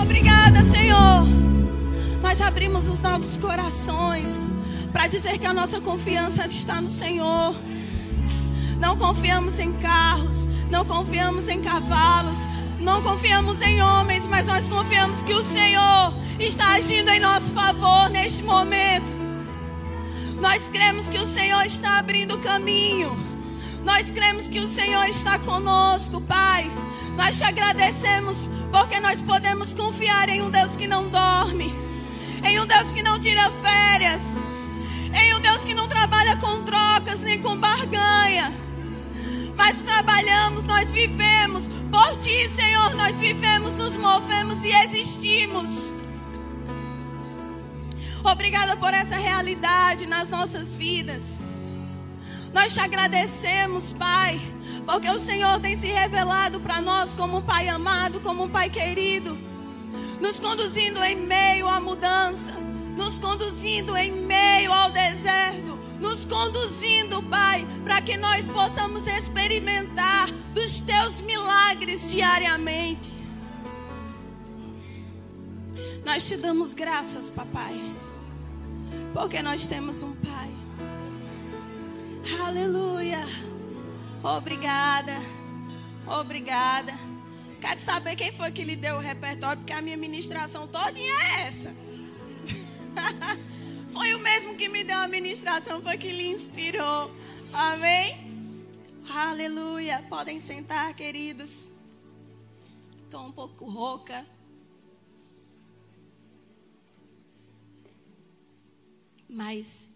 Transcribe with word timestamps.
Obrigada, 0.00 0.64
Senhor. 0.64 1.26
Nós 2.22 2.40
abrimos 2.40 2.88
os 2.88 3.02
nossos 3.02 3.36
corações 3.36 4.46
para 4.92 5.06
dizer 5.06 5.38
que 5.38 5.46
a 5.46 5.52
nossa 5.52 5.80
confiança 5.80 6.46
está 6.46 6.80
no 6.80 6.88
Senhor. 6.88 7.54
Não 8.78 8.96
confiamos 8.96 9.58
em 9.58 9.72
carros, 9.74 10.48
não 10.70 10.84
confiamos 10.84 11.48
em 11.48 11.60
cavalos, 11.60 12.38
não 12.78 13.02
confiamos 13.02 13.60
em 13.60 13.82
homens, 13.82 14.26
mas 14.26 14.46
nós 14.46 14.68
confiamos 14.68 15.22
que 15.22 15.34
o 15.34 15.44
Senhor 15.44 16.14
está 16.38 16.72
agindo 16.72 17.10
em 17.10 17.20
nosso 17.20 17.52
favor 17.52 18.08
neste 18.08 18.42
momento. 18.42 19.20
Nós 20.40 20.70
cremos 20.70 21.08
que 21.08 21.18
o 21.18 21.26
Senhor 21.26 21.66
está 21.66 21.98
abrindo 21.98 22.36
o 22.36 22.38
caminho. 22.38 23.14
Nós 23.84 24.10
cremos 24.10 24.48
que 24.48 24.60
o 24.60 24.68
Senhor 24.68 25.08
está 25.08 25.38
conosco, 25.38 26.20
Pai. 26.22 26.70
Nós 27.20 27.36
te 27.36 27.44
agradecemos 27.44 28.50
porque 28.72 28.98
nós 28.98 29.20
podemos 29.20 29.74
confiar 29.74 30.30
em 30.30 30.40
um 30.40 30.50
Deus 30.50 30.74
que 30.74 30.86
não 30.86 31.10
dorme, 31.10 31.70
em 32.42 32.58
um 32.58 32.66
Deus 32.66 32.90
que 32.92 33.02
não 33.02 33.20
tira 33.20 33.52
férias, 33.62 34.22
em 35.12 35.34
um 35.34 35.38
Deus 35.38 35.62
que 35.62 35.74
não 35.74 35.86
trabalha 35.86 36.38
com 36.38 36.62
trocas 36.62 37.20
nem 37.20 37.38
com 37.42 37.58
barganha. 37.58 38.54
Mas 39.54 39.82
trabalhamos, 39.82 40.64
nós 40.64 40.90
vivemos. 40.94 41.68
Por 41.90 42.16
ti, 42.16 42.48
Senhor, 42.48 42.94
nós 42.94 43.20
vivemos, 43.20 43.76
nos 43.76 43.98
movemos 43.98 44.64
e 44.64 44.70
existimos. 44.70 45.92
Obrigada 48.24 48.78
por 48.78 48.94
essa 48.94 49.16
realidade 49.16 50.06
nas 50.06 50.30
nossas 50.30 50.74
vidas. 50.74 51.44
Nós 52.50 52.72
te 52.72 52.80
agradecemos, 52.80 53.92
Pai, 53.92 54.40
porque 54.86 55.08
o 55.08 55.18
Senhor 55.18 55.60
tem 55.60 55.78
se 55.78 55.86
revelado 55.86 56.60
para 56.60 56.80
nós 56.80 57.14
como 57.14 57.38
um 57.38 57.42
Pai 57.42 57.68
amado, 57.68 58.20
como 58.20 58.44
um 58.44 58.48
Pai 58.48 58.68
querido, 58.68 59.38
nos 60.20 60.40
conduzindo 60.40 61.02
em 61.02 61.16
meio 61.16 61.68
à 61.68 61.80
mudança, 61.80 62.52
nos 62.96 63.18
conduzindo 63.18 63.96
em 63.96 64.12
meio 64.12 64.72
ao 64.72 64.90
deserto, 64.90 65.78
nos 66.00 66.24
conduzindo, 66.24 67.22
Pai, 67.24 67.66
para 67.84 68.00
que 68.02 68.16
nós 68.16 68.46
possamos 68.46 69.06
experimentar 69.06 70.30
dos 70.54 70.80
teus 70.82 71.20
milagres 71.20 72.10
diariamente. 72.10 73.12
Nós 76.04 76.26
te 76.26 76.36
damos 76.36 76.72
graças, 76.72 77.30
papai, 77.30 77.94
porque 79.12 79.42
nós 79.42 79.66
temos 79.66 80.02
um 80.02 80.12
Pai. 80.16 80.50
Aleluia. 82.46 83.49
Obrigada. 84.22 85.14
Obrigada. 86.06 86.92
Quero 87.60 87.78
saber 87.78 88.16
quem 88.16 88.32
foi 88.32 88.50
que 88.52 88.64
lhe 88.64 88.76
deu 88.76 88.96
o 88.96 89.00
repertório, 89.00 89.58
porque 89.58 89.72
a 89.72 89.80
minha 89.80 89.96
ministração 89.96 90.68
todinha 90.68 91.12
é 91.12 91.42
essa. 91.46 91.74
foi 93.92 94.14
o 94.14 94.18
mesmo 94.18 94.56
que 94.56 94.68
me 94.68 94.84
deu 94.84 94.98
a 94.98 95.08
ministração, 95.08 95.82
foi 95.82 95.96
que 95.96 96.10
lhe 96.10 96.28
inspirou. 96.28 97.10
Amém? 97.52 98.30
Aleluia. 99.10 100.04
Podem 100.08 100.38
sentar, 100.38 100.94
queridos. 100.94 101.70
Estou 103.04 103.24
um 103.24 103.32
pouco 103.32 103.64
rouca. 103.64 104.26
Mas, 109.28 109.88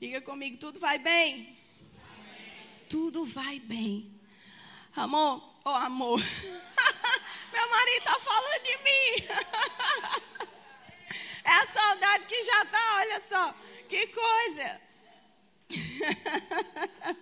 diga 0.00 0.20
comigo, 0.20 0.56
tudo 0.58 0.80
vai 0.80 0.98
bem? 0.98 1.59
Tudo 2.90 3.24
vai 3.24 3.60
bem. 3.60 4.12
Amor, 4.96 5.48
oh 5.64 5.68
amor. 5.68 6.20
Meu 7.52 7.70
marido 7.70 7.98
está 7.98 8.18
falando 8.18 8.62
de 8.64 8.76
mim. 8.78 9.28
é 11.44 11.50
a 11.50 11.66
saudade 11.68 12.26
que 12.26 12.42
já 12.42 12.62
está, 12.64 12.96
olha 12.96 13.20
só. 13.20 13.54
Que 13.88 14.08
coisa. 14.08 14.80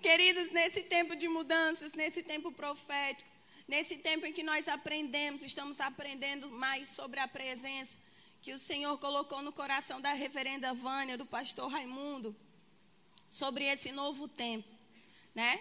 Queridos, 0.00 0.50
nesse 0.50 0.80
tempo 0.80 1.14
de 1.14 1.28
mudanças, 1.28 1.92
nesse 1.92 2.22
tempo 2.22 2.50
profético, 2.50 3.28
nesse 3.68 3.98
tempo 3.98 4.24
em 4.24 4.32
que 4.32 4.42
nós 4.42 4.66
aprendemos, 4.66 5.42
estamos 5.42 5.78
aprendendo 5.78 6.48
mais 6.48 6.88
sobre 6.88 7.20
a 7.20 7.28
presença 7.28 7.98
que 8.40 8.54
o 8.54 8.58
Senhor 8.58 8.96
colocou 8.96 9.42
no 9.42 9.52
coração 9.52 10.00
da 10.00 10.14
reverenda 10.14 10.72
Vânia, 10.72 11.18
do 11.18 11.26
pastor 11.26 11.70
Raimundo 11.70 12.34
sobre 13.30 13.64
esse 13.64 13.92
novo 13.92 14.28
tempo, 14.28 14.68
né? 15.34 15.60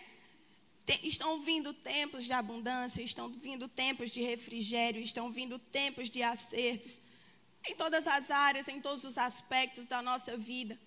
estão 1.04 1.40
vindo 1.42 1.72
tempos 1.74 2.26
de 2.26 2.34
abundância, 2.34 3.02
estão 3.02 3.30
vindo 3.30 3.68
tempos 3.68 4.10
de 4.10 4.22
refrigério, 4.22 5.02
estão 5.02 5.32
vindo 5.32 5.60
tempos 5.60 6.10
de 6.10 6.24
acertos 6.24 7.00
em 7.68 7.76
todas 7.76 8.08
as 8.08 8.32
áreas, 8.32 8.68
em 8.68 8.82
todos 8.82 9.04
os 9.04 9.18
aspectos 9.18 9.86
da 9.86 10.02
nossa 10.02 10.36
vida. 10.36 10.80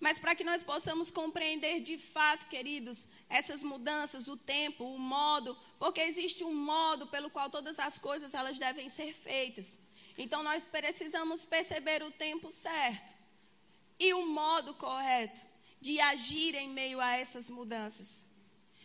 Mas 0.00 0.18
para 0.18 0.34
que 0.34 0.42
nós 0.44 0.62
possamos 0.62 1.10
compreender 1.10 1.80
de 1.80 1.96
fato, 1.96 2.48
queridos, 2.48 3.06
essas 3.28 3.62
mudanças, 3.62 4.26
o 4.26 4.36
tempo, 4.36 4.84
o 4.84 4.98
modo, 4.98 5.56
porque 5.78 6.00
existe 6.00 6.42
um 6.42 6.54
modo 6.54 7.06
pelo 7.06 7.30
qual 7.30 7.48
todas 7.48 7.78
as 7.78 7.98
coisas 7.98 8.34
elas 8.34 8.58
devem 8.58 8.88
ser 8.88 9.12
feitas. 9.14 9.78
Então 10.16 10.42
nós 10.42 10.64
precisamos 10.64 11.44
perceber 11.44 12.02
o 12.02 12.10
tempo 12.10 12.50
certo 12.50 13.14
e 13.98 14.12
o 14.14 14.26
modo 14.26 14.74
correto 14.74 15.46
de 15.80 16.00
agir 16.00 16.54
em 16.54 16.68
meio 16.68 17.00
a 17.00 17.16
essas 17.16 17.48
mudanças. 17.48 18.26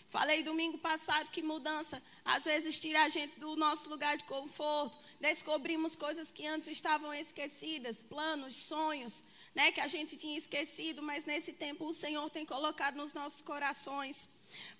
Falei 0.09 0.43
domingo 0.43 0.77
passado 0.77 1.31
que 1.31 1.41
mudança 1.41 1.99
às 2.23 2.43
vezes 2.43 2.79
tira 2.79 3.03
a 3.03 3.09
gente 3.09 3.39
do 3.39 3.55
nosso 3.55 3.89
lugar 3.89 4.15
de 4.15 4.23
conforto. 4.25 4.95
Descobrimos 5.19 5.95
coisas 5.95 6.31
que 6.31 6.45
antes 6.45 6.67
estavam 6.67 7.11
esquecidas, 7.11 8.03
planos, 8.03 8.55
sonhos, 8.55 9.23
né, 9.55 9.71
que 9.71 9.81
a 9.81 9.87
gente 9.87 10.15
tinha 10.15 10.37
esquecido, 10.37 11.01
mas 11.01 11.25
nesse 11.25 11.51
tempo 11.51 11.87
o 11.87 11.93
Senhor 11.93 12.29
tem 12.29 12.45
colocado 12.45 12.95
nos 12.95 13.11
nossos 13.11 13.41
corações. 13.41 14.29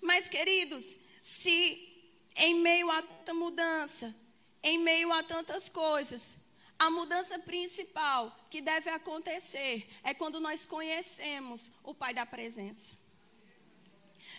Mas 0.00 0.28
queridos, 0.28 0.96
se 1.20 1.92
em 2.36 2.54
meio 2.60 2.88
a 2.90 3.02
tanta 3.02 3.34
mudança, 3.34 4.14
em 4.62 4.78
meio 4.78 5.12
a 5.12 5.20
tantas 5.22 5.68
coisas, 5.68 6.38
a 6.84 6.90
mudança 6.90 7.38
principal 7.38 8.22
que 8.50 8.60
deve 8.60 8.90
acontecer 8.90 9.88
é 10.02 10.12
quando 10.12 10.38
nós 10.38 10.66
conhecemos 10.66 11.72
o 11.82 11.94
Pai 11.94 12.12
da 12.12 12.26
presença. 12.26 12.94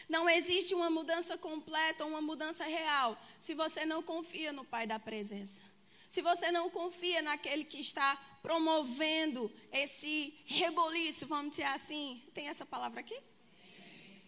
Não 0.07 0.29
existe 0.29 0.75
uma 0.75 0.91
mudança 0.91 1.39
completa, 1.39 2.05
uma 2.05 2.21
mudança 2.21 2.63
real, 2.63 3.19
se 3.39 3.55
você 3.55 3.83
não 3.83 4.03
confia 4.03 4.53
no 4.53 4.63
Pai 4.63 4.85
da 4.85 4.99
presença. 4.99 5.63
Se 6.07 6.21
você 6.21 6.51
não 6.51 6.69
confia 6.69 7.19
naquele 7.23 7.65
que 7.65 7.79
está 7.79 8.15
promovendo 8.43 9.51
esse 9.71 10.39
reboliço, 10.45 11.25
vamos 11.25 11.49
dizer 11.49 11.63
assim, 11.63 12.21
tem 12.35 12.47
essa 12.47 12.63
palavra 12.63 12.99
aqui? 12.99 13.19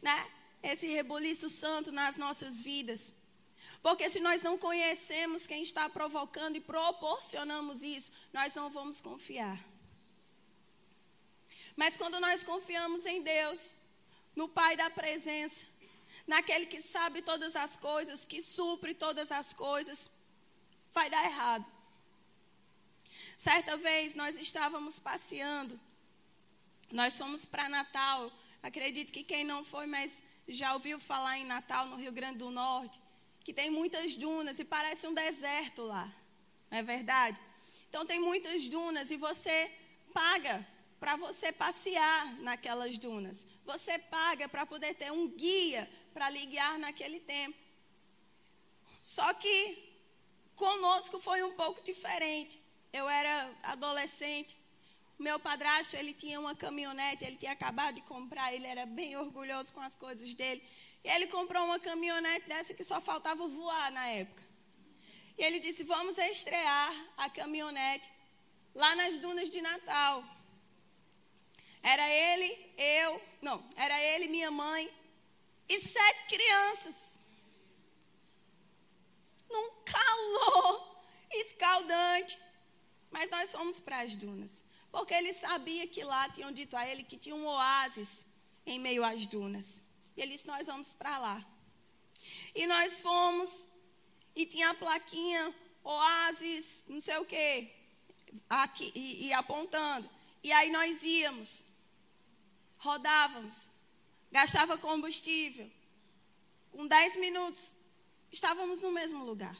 Né? 0.01 0.17
Esse 0.63 0.87
reboliço 0.87 1.49
santo 1.49 1.91
nas 1.91 2.17
nossas 2.17 2.59
vidas. 2.63 3.13
Porque 3.81 4.09
se 4.09 4.19
nós 4.19 4.41
não 4.41 4.57
conhecemos 4.57 5.47
quem 5.47 5.61
está 5.61 5.89
provocando 5.89 6.55
e 6.55 6.61
proporcionamos 6.61 7.83
isso, 7.83 8.11
nós 8.33 8.53
não 8.55 8.69
vamos 8.69 8.99
confiar. 8.99 9.57
Mas 11.75 11.95
quando 11.95 12.19
nós 12.19 12.43
confiamos 12.43 13.05
em 13.05 13.21
Deus, 13.21 13.75
no 14.35 14.49
Pai 14.49 14.75
da 14.75 14.89
presença, 14.89 15.65
naquele 16.25 16.65
que 16.65 16.81
sabe 16.81 17.21
todas 17.21 17.55
as 17.55 17.75
coisas, 17.75 18.25
que 18.25 18.41
supre 18.41 18.93
todas 18.93 19.31
as 19.31 19.53
coisas, 19.53 20.09
vai 20.91 21.09
dar 21.09 21.23
errado. 21.25 21.65
Certa 23.35 23.77
vez 23.77 24.15
nós 24.15 24.35
estávamos 24.39 24.97
passeando, 24.97 25.79
nós 26.91 27.17
fomos 27.17 27.45
para 27.45 27.69
Natal. 27.69 28.31
Acredito 28.63 29.13
que 29.13 29.23
quem 29.23 29.43
não 29.43 29.63
foi, 29.63 29.85
mas 29.85 30.23
já 30.47 30.73
ouviu 30.73 30.99
falar 30.99 31.37
em 31.37 31.45
Natal, 31.45 31.85
no 31.85 31.95
Rio 31.95 32.11
Grande 32.11 32.39
do 32.39 32.49
Norte 32.49 32.99
que 33.47 33.53
tem 33.53 33.69
muitas 33.69 34.13
dunas 34.17 34.59
e 34.59 34.65
parece 34.65 35.07
um 35.07 35.13
deserto 35.13 35.83
lá. 35.83 36.13
Não 36.69 36.79
é 36.79 36.83
verdade? 36.83 37.39
Então 37.87 38.05
tem 38.05 38.19
muitas 38.19 38.67
dunas 38.67 39.09
e 39.09 39.15
você 39.15 39.71
paga 40.13 40.67
para 40.99 41.15
você 41.15 41.49
passear 41.53 42.33
naquelas 42.41 42.97
dunas. 42.97 43.47
Você 43.63 43.97
paga 43.97 44.49
para 44.49 44.65
poder 44.65 44.95
ter 44.95 45.13
um 45.13 45.29
guia 45.29 45.89
para 46.13 46.29
lhe 46.29 46.45
guiar 46.45 46.77
naquele 46.77 47.21
tempo. 47.21 47.57
Só 48.99 49.33
que 49.33 49.55
conosco 50.53 51.17
foi 51.17 51.41
um 51.41 51.53
pouco 51.53 51.81
diferente. 51.81 52.61
Eu 52.91 53.07
era 53.07 53.49
adolescente. 53.63 54.57
Meu 55.17 55.39
padrasto, 55.39 55.95
ele 55.95 56.13
tinha 56.13 56.37
uma 56.37 56.53
caminhonete, 56.53 57.23
ele 57.23 57.37
tinha 57.37 57.53
acabado 57.53 57.95
de 57.95 58.01
comprar, 58.01 58.53
ele 58.53 58.67
era 58.67 58.85
bem 58.85 59.15
orgulhoso 59.15 59.71
com 59.71 59.79
as 59.79 59.95
coisas 59.95 60.33
dele. 60.33 60.61
E 61.07 61.09
ele 61.09 61.27
comprou 61.27 61.63
uma 61.63 61.79
caminhonete 61.79 62.49
dessa 62.49 62.73
que 62.73 62.83
só 62.83 62.99
faltava 62.99 63.47
voar 63.47 63.89
na 63.93 64.05
época. 64.09 64.43
E 65.37 65.41
ele 65.41 65.57
disse: 65.65 65.85
Vamos 65.85 66.17
estrear 66.17 66.93
a 67.15 67.29
caminhonete 67.29 68.11
lá 68.75 68.93
nas 68.93 69.15
dunas 69.15 69.49
de 69.49 69.61
Natal. 69.61 70.21
Era 71.81 72.05
ele, 72.09 72.49
eu, 72.77 73.21
não, 73.41 73.57
era 73.77 73.97
ele, 74.01 74.27
minha 74.27 74.51
mãe 74.51 74.91
e 75.69 75.79
sete 75.79 76.27
crianças. 76.27 77.17
Num 79.49 79.69
calor 79.85 81.01
Mas 83.09 83.29
nós 83.29 83.53
fomos 83.53 83.79
para 83.79 84.01
as 84.01 84.13
dunas. 84.17 84.61
Porque 84.91 85.13
ele 85.13 85.31
sabia 85.31 85.87
que 85.87 86.03
lá 86.03 86.27
tinham 86.27 86.51
dito 86.51 86.75
a 86.75 86.85
ele 86.85 87.05
que 87.05 87.17
tinha 87.17 87.35
um 87.35 87.47
oásis 87.47 88.25
em 88.65 88.77
meio 88.77 89.05
às 89.05 89.25
dunas. 89.25 89.86
E 90.17 90.21
ele 90.21 90.33
disse: 90.33 90.47
Nós 90.47 90.65
vamos 90.65 90.91
para 90.91 91.17
lá. 91.19 91.45
E 92.53 92.65
nós 92.65 92.99
fomos, 92.99 93.67
e 94.35 94.45
tinha 94.45 94.71
a 94.71 94.73
plaquinha, 94.73 95.55
oásis, 95.83 96.83
não 96.87 96.99
sei 96.99 97.17
o 97.17 97.25
quê, 97.25 97.71
aqui, 98.49 98.91
e, 98.95 99.27
e 99.27 99.33
apontando. 99.33 100.09
E 100.43 100.51
aí 100.51 100.71
nós 100.71 101.03
íamos, 101.03 101.63
rodávamos, 102.79 103.69
gastava 104.31 104.77
combustível. 104.77 105.69
Com 106.71 106.85
10 106.87 107.15
minutos, 107.17 107.63
estávamos 108.31 108.79
no 108.79 108.91
mesmo 108.91 109.23
lugar. 109.23 109.57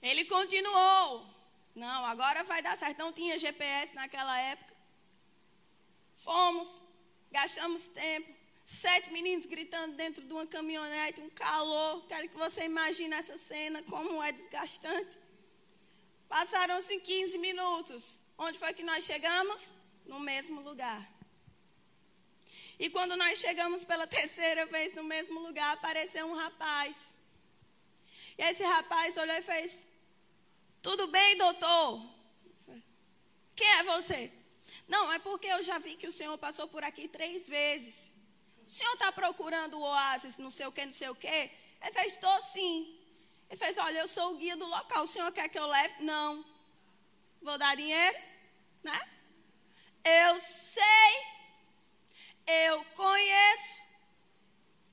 Ele 0.00 0.24
continuou. 0.26 1.26
Não, 1.74 2.04
agora 2.04 2.44
vai 2.44 2.62
dar 2.62 2.76
certo. 2.78 2.98
Não 2.98 3.12
tinha 3.12 3.38
GPS 3.38 3.94
naquela 3.94 4.38
época. 4.38 4.74
Fomos, 6.18 6.80
gastamos 7.38 7.88
tempo. 7.88 8.32
Sete 8.64 9.12
meninos 9.12 9.44
gritando 9.44 9.94
dentro 10.02 10.22
de 10.24 10.32
uma 10.32 10.46
caminhonete, 10.46 11.20
um 11.20 11.28
calor. 11.30 12.06
Quero 12.06 12.28
que 12.30 12.38
você 12.44 12.60
imagine 12.64 13.14
essa 13.14 13.36
cena, 13.36 13.82
como 13.82 14.22
é 14.22 14.30
desgastante. 14.32 15.18
Passaram-se 16.28 16.98
15 16.98 17.38
minutos. 17.38 18.22
Onde 18.38 18.58
foi 18.58 18.72
que 18.72 18.84
nós 18.90 19.04
chegamos? 19.04 19.74
No 20.06 20.20
mesmo 20.20 20.60
lugar. 20.68 21.02
E 22.78 22.88
quando 22.94 23.16
nós 23.16 23.38
chegamos 23.38 23.84
pela 23.84 24.06
terceira 24.18 24.64
vez 24.66 24.94
no 24.94 25.04
mesmo 25.04 25.40
lugar, 25.40 25.70
apareceu 25.74 26.24
um 26.26 26.36
rapaz. 26.44 27.14
E 28.38 28.42
esse 28.42 28.62
rapaz 28.62 29.16
olhou 29.16 29.36
e 29.36 29.42
fez: 29.42 29.86
Tudo 30.80 31.06
bem, 31.08 31.36
doutor? 31.36 31.88
Quem 33.54 33.70
é 33.78 33.82
você? 33.84 34.32
Não, 34.86 35.12
é 35.12 35.18
porque 35.18 35.46
eu 35.46 35.62
já 35.62 35.78
vi 35.78 35.96
que 35.96 36.06
o 36.06 36.12
senhor 36.12 36.36
passou 36.38 36.68
por 36.68 36.84
aqui 36.84 37.08
três 37.08 37.48
vezes. 37.48 38.12
O 38.66 38.70
senhor 38.70 38.92
está 38.94 39.10
procurando 39.12 39.78
o 39.78 39.82
oásis, 39.82 40.38
não 40.38 40.50
sei 40.50 40.66
o 40.66 40.72
que, 40.72 40.84
não 40.84 40.92
sei 40.92 41.08
o 41.08 41.14
que? 41.14 41.26
Ele 41.26 41.92
fez, 41.92 42.14
estou 42.14 42.42
sim. 42.42 42.98
Ele 43.48 43.58
fez, 43.58 43.76
olha, 43.78 43.98
eu 43.98 44.08
sou 44.08 44.32
o 44.32 44.36
guia 44.36 44.56
do 44.56 44.66
local, 44.66 45.04
o 45.04 45.06
senhor 45.06 45.30
quer 45.32 45.48
que 45.48 45.58
eu 45.58 45.66
leve? 45.66 46.02
Não. 46.02 46.44
Vou 47.42 47.58
dar 47.58 47.76
dinheiro? 47.76 48.18
Né? 48.82 49.10
Eu 50.04 50.38
sei, 50.40 51.14
eu 52.46 52.84
conheço, 52.96 53.82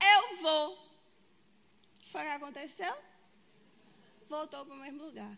eu 0.01 0.37
vou. 0.37 0.73
O 0.73 1.97
que 1.99 2.09
foi 2.09 2.21
que 2.21 2.27
aconteceu? 2.27 2.95
Voltou 4.29 4.65
para 4.65 4.73
o 4.73 4.77
mesmo 4.77 5.03
lugar. 5.03 5.37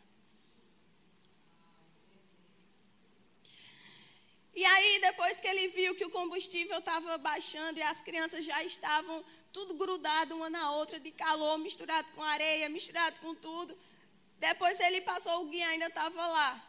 E 4.55 4.63
aí, 4.63 4.99
depois 5.01 5.39
que 5.39 5.47
ele 5.47 5.67
viu 5.69 5.95
que 5.95 6.05
o 6.05 6.11
combustível 6.11 6.77
estava 6.77 7.17
baixando 7.17 7.79
e 7.79 7.81
as 7.83 7.99
crianças 8.01 8.45
já 8.45 8.63
estavam 8.63 9.23
tudo 9.51 9.73
grudado 9.73 10.35
uma 10.35 10.49
na 10.49 10.71
outra, 10.71 10.99
de 10.99 11.11
calor, 11.11 11.57
misturado 11.57 12.07
com 12.15 12.21
areia, 12.21 12.69
misturado 12.69 13.19
com 13.19 13.33
tudo. 13.33 13.77
Depois 14.37 14.79
ele 14.79 15.01
passou, 15.01 15.41
o 15.41 15.45
guia 15.45 15.67
ainda 15.67 15.87
estava 15.87 16.27
lá. 16.27 16.63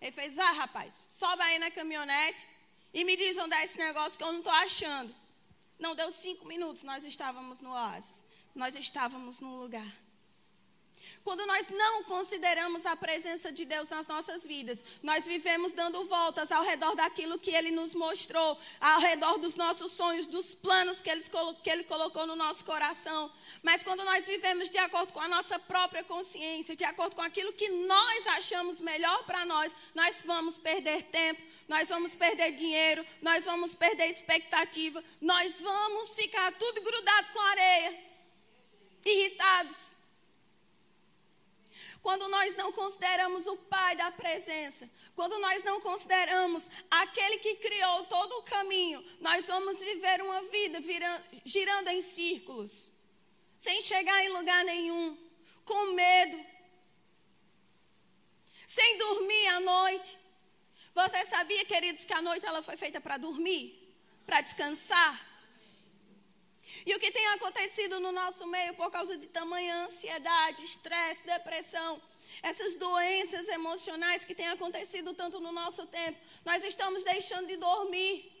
Ele 0.00 0.12
fez, 0.12 0.36
vá 0.36 0.50
rapaz, 0.52 1.08
sobe 1.10 1.42
aí 1.42 1.58
na 1.58 1.70
caminhonete 1.70 2.46
e 2.94 3.04
me 3.04 3.16
diz 3.16 3.36
onde 3.36 3.54
é 3.54 3.64
esse 3.64 3.78
negócio 3.78 4.16
que 4.16 4.24
eu 4.24 4.32
não 4.32 4.38
estou 4.38 4.52
achando. 4.52 5.14
Não 5.78 5.94
deu 5.94 6.10
cinco 6.10 6.46
minutos, 6.46 6.82
nós 6.82 7.04
estávamos 7.04 7.60
no 7.60 7.70
oásis. 7.70 8.22
Nós 8.54 8.74
estávamos 8.74 9.38
num 9.40 9.56
lugar. 9.60 9.86
Quando 11.28 11.44
nós 11.44 11.68
não 11.68 12.02
consideramos 12.04 12.86
a 12.86 12.96
presença 12.96 13.52
de 13.52 13.66
Deus 13.66 13.90
nas 13.90 14.06
nossas 14.06 14.46
vidas, 14.46 14.82
nós 15.02 15.26
vivemos 15.26 15.72
dando 15.72 16.02
voltas 16.06 16.50
ao 16.50 16.64
redor 16.64 16.94
daquilo 16.94 17.38
que 17.38 17.50
Ele 17.50 17.70
nos 17.70 17.92
mostrou, 17.92 18.58
ao 18.80 18.98
redor 18.98 19.36
dos 19.36 19.54
nossos 19.54 19.92
sonhos, 19.92 20.26
dos 20.26 20.54
planos 20.54 21.02
que 21.02 21.10
Ele, 21.10 21.22
que 21.62 21.68
Ele 21.68 21.84
colocou 21.84 22.26
no 22.26 22.34
nosso 22.34 22.64
coração. 22.64 23.30
Mas 23.62 23.82
quando 23.82 24.02
nós 24.04 24.26
vivemos 24.26 24.70
de 24.70 24.78
acordo 24.78 25.12
com 25.12 25.20
a 25.20 25.28
nossa 25.28 25.58
própria 25.58 26.02
consciência, 26.02 26.74
de 26.74 26.84
acordo 26.84 27.14
com 27.14 27.20
aquilo 27.20 27.52
que 27.52 27.68
nós 27.68 28.26
achamos 28.28 28.80
melhor 28.80 29.22
para 29.24 29.44
nós, 29.44 29.70
nós 29.94 30.22
vamos 30.24 30.58
perder 30.58 31.02
tempo, 31.10 31.42
nós 31.68 31.90
vamos 31.90 32.14
perder 32.14 32.52
dinheiro, 32.52 33.04
nós 33.20 33.44
vamos 33.44 33.74
perder 33.74 34.06
expectativa, 34.06 35.04
nós 35.20 35.60
vamos 35.60 36.14
ficar 36.14 36.52
tudo 36.52 36.80
grudado 36.80 37.30
com 37.32 37.40
areia, 37.40 38.02
irritados. 39.04 39.97
Quando 42.02 42.28
nós 42.28 42.56
não 42.56 42.72
consideramos 42.72 43.46
o 43.46 43.56
Pai 43.56 43.96
da 43.96 44.10
presença, 44.10 44.88
quando 45.14 45.38
nós 45.38 45.64
não 45.64 45.80
consideramos 45.80 46.68
aquele 46.90 47.38
que 47.38 47.56
criou 47.56 48.04
todo 48.04 48.38
o 48.38 48.42
caminho, 48.42 49.04
nós 49.20 49.46
vamos 49.46 49.78
viver 49.78 50.22
uma 50.22 50.42
vida 50.44 50.80
virando, 50.80 51.24
girando 51.44 51.88
em 51.88 52.00
círculos, 52.00 52.92
sem 53.56 53.80
chegar 53.82 54.24
em 54.24 54.30
lugar 54.30 54.64
nenhum, 54.64 55.18
com 55.64 55.92
medo, 55.92 56.44
sem 58.66 58.96
dormir 58.96 59.46
à 59.48 59.60
noite. 59.60 60.18
Você 60.94 61.26
sabia, 61.26 61.64
queridos, 61.64 62.04
que 62.04 62.12
a 62.12 62.22
noite 62.22 62.46
ela 62.46 62.62
foi 62.62 62.76
feita 62.76 63.00
para 63.00 63.16
dormir, 63.16 63.94
para 64.24 64.40
descansar? 64.40 65.27
E 66.84 66.94
o 66.94 66.98
que 66.98 67.10
tem 67.10 67.26
acontecido 67.28 68.00
no 68.00 68.12
nosso 68.12 68.46
meio 68.46 68.74
por 68.74 68.90
causa 68.90 69.16
de 69.16 69.26
tamanha 69.26 69.84
ansiedade, 69.84 70.62
estresse, 70.62 71.26
depressão, 71.26 72.00
essas 72.42 72.76
doenças 72.76 73.48
emocionais 73.48 74.24
que 74.24 74.34
têm 74.34 74.48
acontecido 74.48 75.14
tanto 75.14 75.40
no 75.40 75.52
nosso 75.52 75.86
tempo, 75.86 76.18
nós 76.44 76.62
estamos 76.64 77.02
deixando 77.04 77.46
de 77.46 77.56
dormir. 77.56 78.32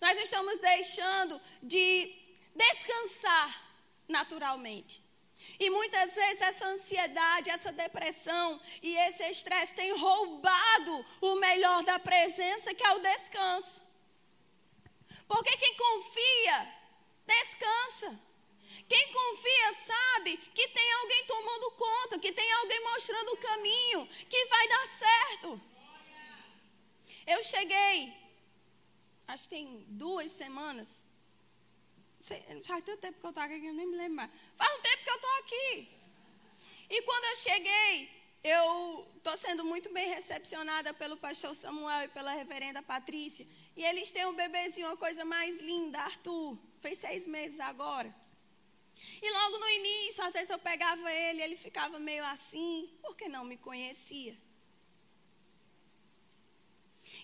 Nós 0.00 0.18
estamos 0.20 0.60
deixando 0.60 1.40
de 1.62 2.14
descansar 2.54 3.50
naturalmente. 4.08 5.02
E 5.58 5.70
muitas 5.70 6.14
vezes 6.14 6.40
essa 6.40 6.66
ansiedade, 6.66 7.50
essa 7.50 7.72
depressão 7.72 8.60
e 8.80 8.96
esse 8.96 9.24
estresse 9.24 9.74
têm 9.74 9.96
roubado 9.96 11.04
o 11.20 11.34
melhor 11.36 11.82
da 11.82 11.98
presença, 11.98 12.74
que 12.74 12.84
é 12.84 12.92
o 12.92 13.00
descanso. 13.00 13.82
Porque 15.26 15.56
quem 15.56 15.76
confia 15.76 16.81
Descansa. 17.26 18.18
Quem 18.88 19.12
confia 19.12 19.72
sabe 19.74 20.36
que 20.36 20.68
tem 20.68 20.92
alguém 20.92 21.24
tomando 21.26 21.70
conta, 21.72 22.18
que 22.18 22.32
tem 22.32 22.52
alguém 22.52 22.82
mostrando 22.84 23.32
o 23.32 23.36
caminho, 23.36 24.06
que 24.28 24.44
vai 24.46 24.68
dar 24.68 24.86
certo. 24.88 25.60
Eu 27.26 27.42
cheguei, 27.42 28.12
acho 29.28 29.44
que 29.44 29.50
tem 29.50 29.84
duas 29.88 30.30
semanas. 30.32 31.02
Faz 32.64 32.84
tanto 32.84 32.96
tempo 32.98 33.18
que 33.18 33.26
eu 33.26 33.30
estou 33.30 33.42
aqui 33.42 33.60
que 33.60 33.66
eu 33.66 33.74
nem 33.74 33.86
me 33.86 33.96
lembro 33.96 34.16
mais. 34.16 34.30
Faz 34.56 34.78
um 34.78 34.82
tempo 34.82 35.04
que 35.04 35.10
eu 35.10 35.16
estou 35.16 35.38
aqui. 35.38 35.88
E 36.90 37.02
quando 37.02 37.24
eu 37.24 37.36
cheguei, 37.36 38.10
eu 38.44 39.08
estou 39.16 39.36
sendo 39.36 39.64
muito 39.64 39.92
bem 39.92 40.08
recepcionada 40.08 40.92
pelo 40.92 41.16
pastor 41.16 41.54
Samuel 41.54 42.04
e 42.04 42.08
pela 42.08 42.32
reverenda 42.32 42.82
Patrícia. 42.82 43.46
E 43.76 43.84
eles 43.84 44.10
têm 44.10 44.26
um 44.26 44.34
bebezinho, 44.34 44.88
uma 44.88 44.96
coisa 44.96 45.24
mais 45.24 45.60
linda, 45.60 45.98
Arthur 46.00 46.58
fez 46.82 46.98
seis 46.98 47.26
meses 47.26 47.58
agora. 47.60 48.14
E 49.20 49.30
logo 49.30 49.58
no 49.58 49.68
início, 49.68 50.22
às 50.24 50.34
vezes 50.34 50.50
eu 50.50 50.58
pegava 50.58 51.10
ele, 51.12 51.42
ele 51.42 51.56
ficava 51.56 51.98
meio 51.98 52.24
assim, 52.24 52.90
porque 53.00 53.28
não 53.28 53.44
me 53.44 53.56
conhecia. 53.56 54.36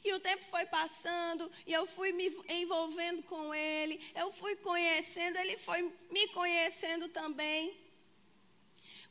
E 0.05 0.13
o 0.13 0.21
tempo 0.21 0.45
foi 0.51 0.65
passando, 0.67 1.51
e 1.67 1.73
eu 1.73 1.87
fui 1.87 2.13
me 2.13 2.27
envolvendo 2.49 3.23
com 3.25 3.55
ele, 3.55 4.01
eu 4.15 4.33
fui 4.33 4.55
conhecendo, 4.57 5.39
ele 5.39 5.57
foi 5.57 5.83
me 6.11 6.29
conhecendo 6.29 7.09
também. 7.09 7.77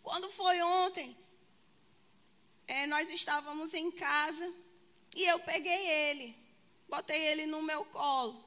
Quando 0.02 0.30
foi 0.30 0.62
ontem, 0.62 1.18
é, 2.68 2.86
nós 2.88 3.10
estávamos 3.10 3.74
em 3.74 3.90
casa, 3.92 4.54
e 5.16 5.26
eu 5.26 5.40
peguei 5.40 5.90
ele, 5.90 6.36
botei 6.88 7.22
ele 7.22 7.46
no 7.46 7.62
meu 7.62 7.84
colo. 7.86 8.47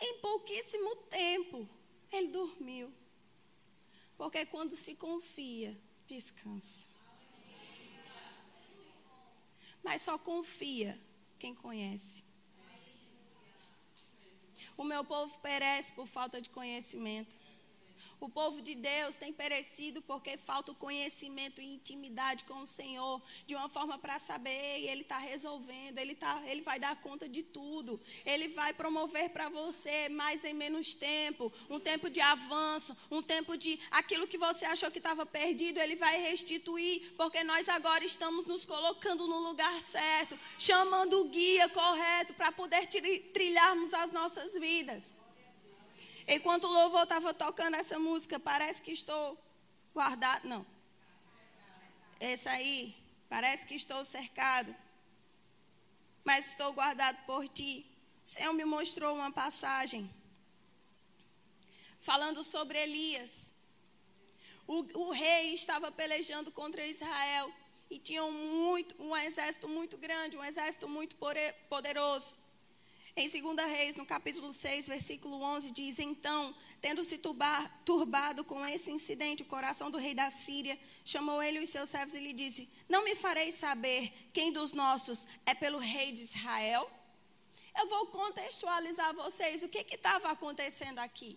Em 0.00 0.18
pouquíssimo 0.20 0.96
tempo, 0.96 1.68
ele 2.10 2.28
dormiu. 2.28 2.92
Porque 4.16 4.44
quando 4.46 4.76
se 4.76 4.94
confia, 4.94 5.78
descansa. 6.06 6.88
Mas 9.82 10.02
só 10.02 10.18
confia 10.18 10.98
quem 11.38 11.54
conhece. 11.54 12.22
O 14.76 14.84
meu 14.84 15.04
povo 15.04 15.38
perece 15.40 15.92
por 15.92 16.06
falta 16.06 16.40
de 16.40 16.48
conhecimento. 16.50 17.36
O 18.20 18.28
povo 18.28 18.60
de 18.60 18.74
Deus 18.74 19.16
tem 19.16 19.32
perecido 19.32 20.02
porque 20.02 20.36
falta 20.36 20.72
o 20.72 20.74
conhecimento 20.74 21.60
e 21.60 21.74
intimidade 21.74 22.44
com 22.44 22.60
o 22.60 22.66
Senhor, 22.66 23.22
de 23.46 23.54
uma 23.54 23.68
forma 23.68 23.98
para 23.98 24.18
saber, 24.18 24.80
e 24.80 24.88
Ele 24.88 25.00
está 25.00 25.16
resolvendo, 25.16 25.96
ele, 25.96 26.14
tá, 26.14 26.42
ele 26.46 26.60
vai 26.60 26.78
dar 26.78 27.00
conta 27.00 27.26
de 27.26 27.42
tudo. 27.42 27.98
Ele 28.26 28.48
vai 28.48 28.74
promover 28.74 29.30
para 29.30 29.48
você 29.48 30.10
mais 30.10 30.44
em 30.44 30.52
menos 30.52 30.94
tempo, 30.94 31.50
um 31.70 31.80
tempo 31.80 32.10
de 32.10 32.20
avanço, 32.20 32.94
um 33.10 33.22
tempo 33.22 33.56
de 33.56 33.80
aquilo 33.90 34.28
que 34.28 34.36
você 34.36 34.66
achou 34.66 34.90
que 34.90 34.98
estava 34.98 35.24
perdido, 35.24 35.78
Ele 35.78 35.96
vai 35.96 36.20
restituir, 36.20 37.12
porque 37.16 37.42
nós 37.42 37.68
agora 37.68 38.04
estamos 38.04 38.44
nos 38.44 38.66
colocando 38.66 39.26
no 39.26 39.38
lugar 39.38 39.80
certo, 39.80 40.38
chamando 40.58 41.20
o 41.20 41.28
guia 41.28 41.68
correto 41.70 42.34
para 42.34 42.52
poder 42.52 42.86
trilharmos 43.32 43.94
as 43.94 44.12
nossas 44.12 44.52
vidas. 44.54 45.20
Enquanto 46.32 46.68
o 46.68 46.72
louvor 46.72 47.02
estava 47.02 47.34
tocando 47.34 47.74
essa 47.74 47.98
música, 47.98 48.38
parece 48.38 48.80
que 48.80 48.92
estou 48.92 49.36
guardado. 49.92 50.46
Não. 50.46 50.64
Essa 52.20 52.52
aí, 52.52 52.96
parece 53.28 53.66
que 53.66 53.74
estou 53.74 54.04
cercado. 54.04 54.72
Mas 56.22 56.50
estou 56.50 56.72
guardado 56.72 57.18
por 57.26 57.48
ti. 57.48 57.84
O 58.24 58.28
Senhor 58.28 58.52
me 58.52 58.64
mostrou 58.64 59.16
uma 59.16 59.32
passagem 59.32 60.08
falando 61.98 62.44
sobre 62.44 62.78
Elias. 62.78 63.52
O, 64.68 64.76
o, 65.00 65.10
rei 65.10 65.52
estava 65.52 65.90
pelejando 65.90 66.52
contra 66.52 66.86
Israel 66.86 67.52
e 67.90 67.98
tinha 67.98 68.22
um, 68.22 68.30
muito, 68.30 69.02
um 69.02 69.16
exército 69.16 69.68
muito 69.68 69.98
grande, 69.98 70.36
um 70.36 70.44
exército 70.44 70.88
muito 70.88 71.16
poderoso. 71.68 72.39
Em 73.16 73.28
2 73.28 73.68
Reis, 73.68 73.96
no 73.96 74.06
capítulo 74.06 74.52
6, 74.52 74.86
versículo 74.86 75.42
11, 75.42 75.72
diz: 75.72 75.98
Então, 75.98 76.54
tendo 76.80 77.02
se 77.02 77.18
turbado 77.84 78.44
com 78.44 78.64
esse 78.64 78.92
incidente, 78.92 79.42
o 79.42 79.46
coração 79.46 79.90
do 79.90 79.98
rei 79.98 80.14
da 80.14 80.30
Síria 80.30 80.78
chamou 81.04 81.42
ele 81.42 81.58
e 81.58 81.64
os 81.64 81.70
seus 81.70 81.90
servos 81.90 82.14
e 82.14 82.20
lhe 82.20 82.32
disse: 82.32 82.68
Não 82.88 83.02
me 83.02 83.16
farei 83.16 83.50
saber 83.50 84.12
quem 84.32 84.52
dos 84.52 84.72
nossos 84.72 85.26
é 85.44 85.54
pelo 85.54 85.78
rei 85.78 86.12
de 86.12 86.22
Israel? 86.22 86.88
Eu 87.76 87.88
vou 87.88 88.06
contextualizar 88.06 89.12
vocês 89.14 89.62
o 89.64 89.68
que 89.68 89.84
estava 89.92 90.30
acontecendo 90.30 91.00
aqui. 91.00 91.36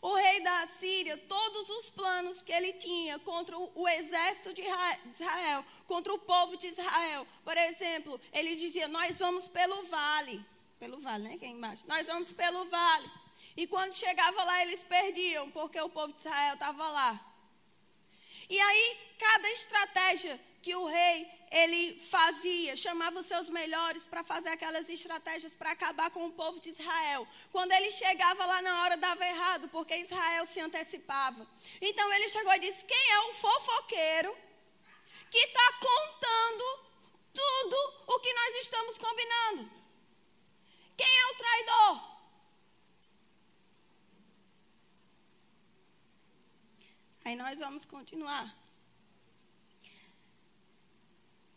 O 0.00 0.14
rei 0.14 0.40
da 0.42 0.66
Síria, 0.66 1.16
todos 1.16 1.68
os 1.70 1.90
planos 1.90 2.40
que 2.40 2.52
ele 2.52 2.74
tinha 2.74 3.18
contra 3.18 3.58
o 3.58 3.88
exército 3.88 4.52
de 4.52 4.62
Israel, 5.10 5.64
contra 5.88 6.12
o 6.14 6.18
povo 6.18 6.56
de 6.56 6.68
Israel, 6.68 7.26
por 7.42 7.56
exemplo, 7.56 8.20
ele 8.32 8.54
dizia: 8.54 8.86
Nós 8.86 9.18
vamos 9.18 9.48
pelo 9.48 9.82
vale 9.84 10.53
pelo 10.84 11.00
vale, 11.00 11.24
né? 11.28 11.38
Quem 11.38 11.48
é 11.48 11.52
embaixo. 11.52 11.86
Nós 11.86 12.06
vamos 12.06 12.30
pelo 12.32 12.62
vale. 12.66 13.10
E 13.56 13.66
quando 13.66 13.94
chegava 13.94 14.44
lá, 14.44 14.56
eles 14.62 14.82
perdiam, 14.84 15.50
porque 15.50 15.80
o 15.80 15.88
povo 15.88 16.12
de 16.12 16.18
Israel 16.18 16.54
estava 16.54 16.88
lá. 16.90 17.12
E 18.50 18.60
aí, 18.60 18.98
cada 19.18 19.48
estratégia 19.50 20.38
que 20.60 20.74
o 20.74 20.86
rei 20.86 21.18
ele 21.50 21.82
fazia, 22.10 22.74
chamava 22.74 23.20
os 23.20 23.26
seus 23.26 23.48
melhores 23.48 24.04
para 24.04 24.22
fazer 24.24 24.50
aquelas 24.50 24.88
estratégias 24.88 25.54
para 25.54 25.70
acabar 25.70 26.10
com 26.10 26.26
o 26.26 26.32
povo 26.32 26.58
de 26.60 26.68
Israel. 26.70 27.26
Quando 27.52 27.72
ele 27.72 27.90
chegava 27.90 28.44
lá 28.44 28.60
na 28.60 28.82
hora 28.82 28.96
dava 28.96 29.24
errado, 29.24 29.68
porque 29.68 29.96
Israel 29.96 30.44
se 30.44 30.60
antecipava. 30.60 31.46
Então 31.80 32.12
ele 32.12 32.28
chegou 32.28 32.52
e 32.54 32.58
disse: 32.66 32.84
Quem 32.84 33.10
é 33.16 33.20
o 33.20 33.32
fofoqueiro 33.34 34.36
que 35.30 35.38
está 35.38 35.68
contando 35.88 36.66
tudo 37.32 37.76
o 38.08 38.20
que 38.20 38.32
nós 38.34 38.54
estamos 38.56 38.98
combinando? 38.98 39.73
Quem 40.96 41.06
é 41.06 41.26
o 41.26 41.36
traidor? 41.36 42.14
Aí 47.24 47.36
nós 47.36 47.58
vamos 47.58 47.84
continuar. 47.84 48.54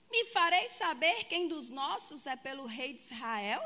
Me 0.10 0.25
farei 0.27 0.67
saber 0.70 1.25
quem 1.25 1.48
dos 1.48 1.70
nossos 1.70 2.25
é 2.25 2.36
pelo 2.36 2.65
rei 2.65 2.94
de 2.94 3.01
Israel? 3.01 3.62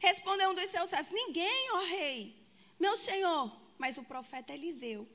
Respondeu 0.00 0.50
um 0.50 0.54
dos 0.54 0.68
seus 0.68 0.90
servos: 0.90 1.12
Ninguém, 1.12 1.70
ó 1.72 1.78
rei, 1.84 2.36
meu 2.78 2.96
senhor, 2.96 3.56
mas 3.78 3.96
o 3.96 4.02
profeta 4.02 4.52
Eliseu, 4.52 5.08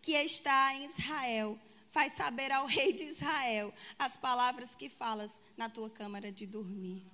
que 0.00 0.12
está 0.12 0.74
em 0.74 0.86
Israel, 0.86 1.58
faz 1.90 2.14
saber 2.14 2.50
ao 2.50 2.66
rei 2.66 2.92
de 2.92 3.04
Israel 3.04 3.72
as 3.98 4.16
palavras 4.16 4.74
que 4.74 4.88
falas 4.88 5.40
na 5.56 5.68
tua 5.68 5.90
câmara 5.90 6.32
de 6.32 6.46
dormir. 6.46 7.13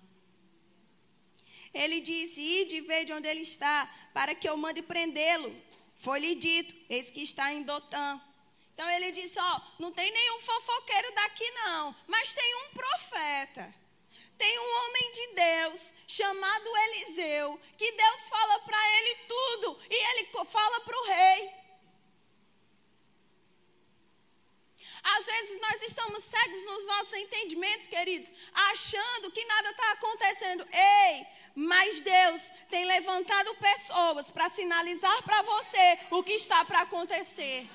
Ele 1.72 2.00
disse: 2.00 2.40
Ide 2.40 2.76
e 2.76 2.80
vede 2.80 3.12
onde 3.12 3.28
ele 3.28 3.42
está, 3.42 3.88
para 4.12 4.34
que 4.34 4.48
eu 4.48 4.56
mande 4.56 4.82
prendê-lo. 4.82 5.54
Foi-lhe 5.96 6.34
dito: 6.34 6.74
Eis 6.88 7.10
que 7.10 7.22
está 7.22 7.52
em 7.52 7.62
Dotã. 7.62 8.20
Então 8.74 8.88
ele 8.90 9.12
disse: 9.12 9.38
Ó, 9.38 9.60
não 9.78 9.92
tem 9.92 10.10
nenhum 10.10 10.40
fofoqueiro 10.40 11.14
daqui, 11.14 11.50
não, 11.52 11.94
mas 12.06 12.34
tem 12.34 12.54
um 12.56 12.74
profeta. 12.74 13.74
Tem 14.36 14.58
um 14.58 14.76
homem 14.78 15.12
de 15.12 15.26
Deus 15.34 15.94
chamado 16.06 16.76
Eliseu, 16.76 17.60
que 17.76 17.92
Deus 17.92 18.28
fala 18.28 18.58
para 18.60 18.98
ele 18.98 19.14
tudo, 19.28 19.78
e 19.90 19.94
ele 19.94 20.28
fala 20.46 20.80
para 20.80 20.98
o 20.98 21.04
rei. 21.04 21.60
Às 25.02 25.26
vezes 25.26 25.60
nós 25.60 25.82
estamos 25.82 26.24
cegos 26.24 26.64
nos 26.64 26.86
nossos 26.86 27.12
entendimentos, 27.14 27.86
queridos, 27.86 28.32
achando 28.52 29.30
que 29.30 29.44
nada 29.44 29.70
está 29.70 29.92
acontecendo. 29.92 30.66
Ei, 30.72 31.26
mas 31.54 32.00
Deus 32.00 32.52
tem 32.68 32.84
levantado 32.84 33.54
pessoas 33.56 34.30
para 34.30 34.50
sinalizar 34.50 35.22
para 35.22 35.42
você 35.42 35.98
o 36.10 36.22
que 36.22 36.32
está 36.32 36.64
para 36.64 36.82
acontecer 36.82 37.68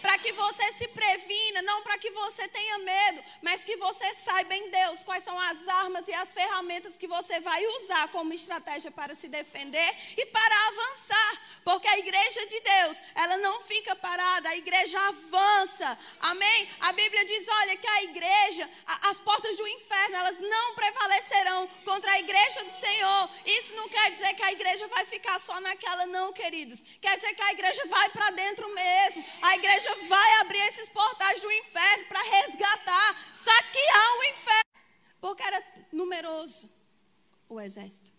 para 0.00 0.18
que 0.18 0.32
você 0.32 0.72
se 0.72 0.88
previna, 0.88 1.62
não 1.62 1.82
para 1.82 1.98
que 1.98 2.10
você 2.10 2.46
tenha 2.48 2.78
medo, 2.78 3.22
mas 3.42 3.64
que 3.64 3.76
você 3.76 4.14
saiba 4.24 4.54
em 4.54 4.70
Deus 4.70 5.02
quais 5.02 5.24
são 5.24 5.38
as 5.38 5.66
armas 5.68 6.06
e 6.08 6.14
as 6.14 6.32
ferramentas 6.32 6.96
que 6.96 7.06
você 7.06 7.40
vai 7.40 7.64
usar 7.78 8.08
como 8.08 8.32
estratégia 8.32 8.90
para 8.90 9.14
se 9.14 9.28
defender 9.28 9.94
e 10.16 10.26
para 10.26 10.68
avançar, 10.68 11.42
porque 11.64 11.88
a 11.88 11.98
igreja 11.98 12.46
de 12.46 12.60
Deus, 12.60 13.02
ela 13.14 13.36
não 13.38 13.62
fica 13.62 13.94
parada, 13.96 14.48
a 14.48 14.56
igreja 14.56 14.98
avança. 15.08 15.98
Amém? 16.20 16.68
A 16.80 16.92
Bíblia 16.92 17.24
diz, 17.24 17.46
olha, 17.48 17.76
que 17.76 17.86
a 17.86 18.02
igreja, 18.04 18.68
as 19.02 19.18
portas 19.20 19.56
do 19.56 19.66
inferno, 19.66 20.16
elas 20.16 20.38
não 20.38 20.74
prevalecerão 20.74 21.66
contra 21.84 22.12
a 22.12 22.18
igreja 22.18 22.64
do 22.64 22.72
Senhor. 22.72 23.30
Isso 23.44 23.74
não 23.74 23.88
quer 23.88 24.10
dizer 24.10 24.34
que 24.34 24.42
a 24.42 24.52
igreja 24.52 24.86
vai 24.88 25.04
ficar 25.06 25.38
só 25.40 25.60
naquela 25.60 26.06
não, 26.06 26.32
queridos. 26.32 26.82
Quer 27.00 27.16
dizer 27.16 27.34
que 27.34 27.42
a 27.42 27.52
igreja 27.52 27.84
vai 27.86 28.08
para 28.10 28.30
dentro 28.30 28.68
mesmo. 28.74 29.24
A 29.42 29.56
igreja 29.56 29.87
igreja 29.88 30.08
vai 30.08 30.40
abrir 30.40 30.60
esses 30.68 30.88
portais 30.88 31.40
do 31.40 31.50
inferno 31.50 32.06
para 32.06 32.22
resgatar, 32.22 33.34
saquear 33.34 34.18
o 34.18 34.24
inferno, 34.24 34.70
porque 35.20 35.42
era 35.42 35.86
numeroso 35.92 36.70
o 37.48 37.60
exército. 37.60 38.12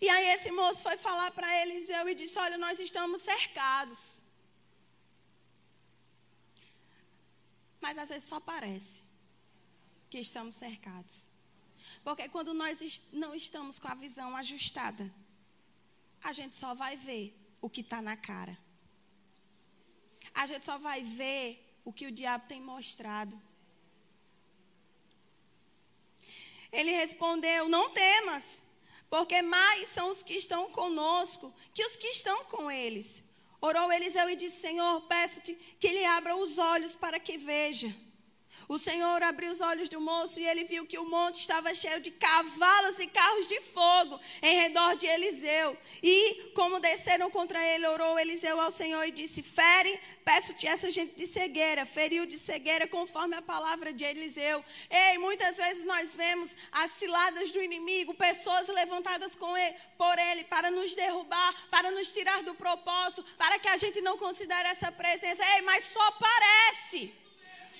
E 0.00 0.08
aí 0.08 0.28
esse 0.28 0.50
moço 0.50 0.82
foi 0.82 0.96
falar 0.96 1.30
para 1.32 1.62
Eliseu 1.62 2.08
e 2.08 2.14
disse: 2.14 2.38
Olha, 2.38 2.56
nós 2.58 2.78
estamos 2.78 3.22
cercados. 3.22 4.22
Mas 7.80 7.98
às 7.98 8.08
vezes 8.08 8.28
só 8.28 8.38
parece 8.38 9.02
que 10.08 10.18
estamos 10.18 10.54
cercados. 10.54 11.26
Porque 12.04 12.28
quando 12.28 12.54
nós 12.54 13.00
não 13.12 13.34
estamos 13.34 13.78
com 13.78 13.88
a 13.88 13.94
visão 13.94 14.36
ajustada, 14.36 15.12
a 16.22 16.32
gente 16.32 16.54
só 16.54 16.74
vai 16.74 16.96
ver 16.96 17.36
o 17.60 17.68
que 17.68 17.80
está 17.80 18.00
na 18.00 18.16
cara 18.16 18.56
a 20.36 20.46
gente 20.46 20.66
só 20.66 20.76
vai 20.76 21.02
ver 21.02 21.66
o 21.82 21.90
que 21.90 22.06
o 22.06 22.12
diabo 22.12 22.44
tem 22.46 22.60
mostrado. 22.60 23.40
Ele 26.70 26.90
respondeu: 26.90 27.68
Não 27.70 27.88
temas, 27.90 28.62
porque 29.08 29.40
mais 29.40 29.88
são 29.88 30.10
os 30.10 30.22
que 30.22 30.34
estão 30.34 30.70
conosco 30.70 31.54
que 31.72 31.84
os 31.84 31.96
que 31.96 32.08
estão 32.08 32.44
com 32.44 32.70
eles. 32.70 33.24
Orou 33.62 33.90
Eliseu 33.90 34.28
e 34.28 34.36
disse: 34.36 34.60
Senhor, 34.60 35.00
peço-te 35.02 35.54
que 35.80 35.86
ele 35.86 36.04
abra 36.04 36.36
os 36.36 36.58
olhos 36.58 36.94
para 36.94 37.18
que 37.18 37.38
veja. 37.38 37.94
O 38.68 38.78
Senhor 38.78 39.22
abriu 39.22 39.52
os 39.52 39.60
olhos 39.60 39.88
do 39.88 40.00
moço 40.00 40.40
e 40.40 40.46
ele 40.46 40.64
viu 40.64 40.86
que 40.86 40.98
o 40.98 41.08
monte 41.08 41.40
estava 41.40 41.72
cheio 41.72 42.00
de 42.00 42.10
cavalos 42.10 42.98
e 42.98 43.06
carros 43.06 43.46
de 43.46 43.60
fogo 43.60 44.18
em 44.42 44.60
redor 44.62 44.96
de 44.96 45.06
Eliseu. 45.06 45.76
E, 46.02 46.50
como 46.54 46.80
desceram 46.80 47.30
contra 47.30 47.62
ele, 47.62 47.86
orou 47.86 48.18
Eliseu 48.18 48.60
ao 48.60 48.72
Senhor 48.72 49.04
e 49.04 49.12
disse: 49.12 49.42
Fere, 49.42 50.00
peço-te 50.24 50.66
essa 50.66 50.90
gente 50.90 51.14
de 51.14 51.26
cegueira, 51.26 51.86
feriu 51.86 52.26
de 52.26 52.36
cegueira 52.38 52.88
conforme 52.88 53.36
a 53.36 53.42
palavra 53.42 53.92
de 53.92 54.04
Eliseu. 54.04 54.64
Ei, 54.90 55.16
muitas 55.18 55.56
vezes 55.56 55.84
nós 55.84 56.16
vemos 56.16 56.56
as 56.72 56.90
ciladas 56.92 57.50
do 57.50 57.62
inimigo, 57.62 58.14
pessoas 58.14 58.66
levantadas 58.66 59.36
ele, 59.56 59.76
por 59.96 60.18
ele 60.18 60.44
para 60.44 60.70
nos 60.70 60.92
derrubar, 60.94 61.54
para 61.70 61.90
nos 61.90 62.08
tirar 62.08 62.42
do 62.42 62.54
propósito, 62.54 63.24
para 63.38 63.58
que 63.60 63.68
a 63.68 63.76
gente 63.76 64.00
não 64.00 64.18
considere 64.18 64.68
essa 64.68 64.90
presença. 64.90 65.44
Ei, 65.54 65.62
mas 65.62 65.84
só 65.84 66.10
parece. 66.12 67.25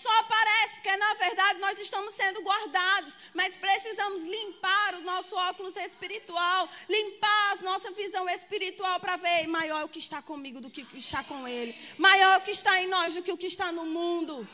Só 0.02 0.22
parece, 0.24 0.76
porque 0.76 0.96
na 0.96 1.14
verdade 1.14 1.58
nós 1.58 1.78
estamos 1.78 2.12
sendo 2.12 2.42
guardados, 2.42 3.16
mas 3.32 3.56
precisamos 3.56 4.22
limpar 4.26 4.94
o 4.94 5.00
nosso 5.00 5.34
óculos 5.34 5.76
espiritual, 5.76 6.68
limpar 6.88 7.52
a 7.52 7.62
nossa 7.62 7.90
visão 7.92 8.28
espiritual 8.28 9.00
para 9.00 9.16
ver 9.16 9.46
maior 9.46 9.80
é 9.80 9.84
o 9.84 9.88
que 9.88 9.98
está 9.98 10.20
comigo 10.20 10.60
do 10.60 10.70
que 10.70 10.82
o 10.82 10.86
que 10.86 10.98
está 10.98 11.24
com 11.24 11.48
ele, 11.48 11.74
maior 11.96 12.34
é 12.34 12.36
o 12.36 12.42
que 12.42 12.50
está 12.50 12.80
em 12.82 12.88
nós 12.88 13.14
do 13.14 13.22
que 13.22 13.32
o 13.32 13.38
que 13.38 13.46
está 13.46 13.72
no 13.72 13.86
mundo. 13.86 14.46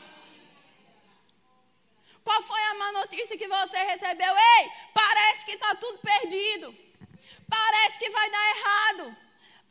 Qual 2.23 2.41
foi 2.43 2.63
a 2.63 2.73
má 2.75 2.91
notícia 2.93 3.37
que 3.37 3.47
você 3.47 3.77
recebeu? 3.83 4.33
Ei, 4.57 4.71
parece 4.93 5.45
que 5.45 5.51
está 5.51 5.75
tudo 5.75 5.99
perdido. 5.99 6.73
Parece 7.49 7.99
que 7.99 8.09
vai 8.09 8.29
dar 8.31 8.49
errado. 8.55 9.17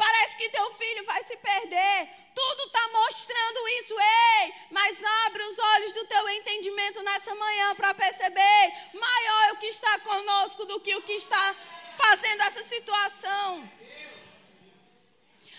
Parece 0.02 0.36
que 0.36 0.48
teu 0.48 0.68
filho 0.74 1.04
vai 1.04 1.22
se 1.24 1.36
perder. 1.36 2.08
Tudo 2.34 2.62
está 2.64 2.88
mostrando 2.88 3.68
isso. 3.78 3.94
Ei, 4.00 4.54
mas 4.70 5.02
abre 5.26 5.42
os 5.44 5.58
olhos 5.74 5.92
do 5.92 6.04
teu 6.06 6.28
entendimento 6.30 7.02
nessa 7.02 7.32
manhã 7.36 7.74
para 7.76 7.94
perceber. 7.94 8.62
Maior 8.94 9.42
é 9.48 9.52
o 9.52 9.58
que 9.58 9.66
está 9.66 10.00
conosco 10.00 10.64
do 10.64 10.80
que 10.80 10.96
o 10.96 11.02
que 11.02 11.12
está 11.12 11.54
fazendo 11.96 12.42
essa 12.42 12.64
situação 12.64 13.70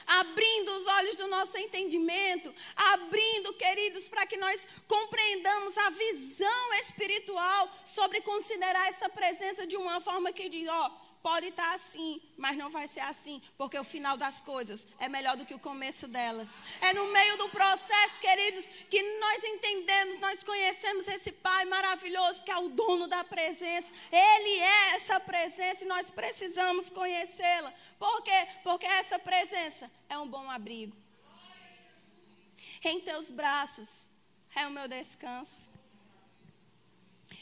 abrindo 0.06 0.76
os 0.76 0.86
olhos 0.86 1.16
do 1.16 1.28
nosso 1.28 1.58
entendimento, 1.58 2.54
abrindo, 2.76 3.54
queridos, 3.54 4.06
para 4.08 4.26
que 4.26 4.36
nós 4.36 4.68
compreendamos 4.86 5.78
a 5.78 5.90
visão 5.92 6.74
espiritual 6.82 7.70
sobre 7.86 8.20
considerar 8.20 8.90
essa 8.90 9.08
presença 9.08 9.66
de 9.66 9.78
uma 9.78 10.02
forma 10.02 10.34
que 10.34 10.50
diz, 10.50 10.68
ó, 10.68 10.92
pode 11.24 11.48
estar 11.48 11.70
tá 11.70 11.74
assim, 11.74 12.22
mas 12.38 12.58
não 12.58 12.70
vai 12.70 12.86
ser 12.86 13.00
assim, 13.00 13.42
porque 13.58 13.80
o 13.80 13.84
final 13.84 14.18
das 14.18 14.42
coisas 14.42 14.86
é 15.00 15.08
melhor 15.08 15.38
do 15.38 15.46
que 15.46 15.54
o 15.54 15.60
começo 15.60 16.06
delas. 16.06 16.62
É 16.82 16.94
no 16.94 17.08
meio 17.14 17.38
do 17.38 17.48
processo, 17.48 18.20
queridos, 18.20 18.68
que 18.90 19.02
nós 19.20 19.42
entendemos, 19.46 20.20
nós 20.20 20.44
conhecemos 20.44 21.08
esse 21.08 21.32
Pai 21.32 21.64
maravilhoso 21.66 22.44
que 22.44 22.52
é 22.52 22.58
o 22.58 22.68
dono 22.68 23.08
da 23.08 23.24
presença. 23.24 23.92
Ele 24.12 24.60
é 24.60 24.96
essa 24.96 25.18
presença 25.20 25.86
e 25.86 25.88
nós 25.88 26.10
precisamos 26.12 26.90
conhecê-la. 26.90 27.74
Por 27.98 28.22
quê? 28.22 28.48
Porque 28.62 28.86
essa 28.86 29.18
presença 29.18 29.90
é 30.10 30.18
um 30.18 30.28
bom 30.28 30.52
abrigo. 30.52 30.96
Em 32.84 33.00
teus 33.00 33.30
braços 33.30 34.10
é 34.54 34.68
o 34.68 34.72
meu 34.72 34.90
descanso. 34.90 35.72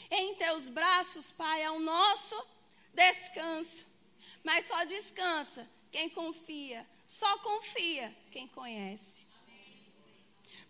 Em 0.08 0.34
teus 0.36 0.68
braços, 0.68 1.32
Pai, 1.32 1.62
é 1.62 1.70
o 1.70 1.80
nosso 1.80 2.51
descanso. 2.92 3.86
Mas 4.42 4.66
só 4.66 4.84
descansa 4.84 5.68
quem 5.90 6.08
confia. 6.10 6.86
Só 7.06 7.38
confia 7.38 8.14
quem 8.30 8.48
conhece. 8.48 9.26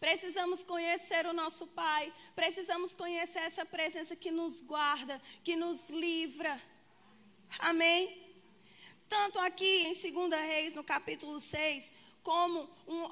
Precisamos 0.00 0.64
conhecer 0.64 1.26
o 1.26 1.33
nosso 1.33 1.67
Pai. 1.69 2.12
Precisamos 2.35 2.93
conhecer 2.93 3.38
essa 3.38 3.64
presença 3.64 4.17
que 4.17 4.31
nos 4.31 4.61
guarda, 4.61 5.23
que 5.45 5.55
nos 5.55 5.88
livra. 5.88 6.61
Amém? 7.59 8.21
Tanto 9.09 9.38
aqui 9.38 9.85
em 9.85 10.12
2 10.29 10.41
Reis, 10.41 10.75
no 10.75 10.83
capítulo 10.83 11.38
6, 11.38 11.93
como 12.23 12.69
um, 12.88 13.05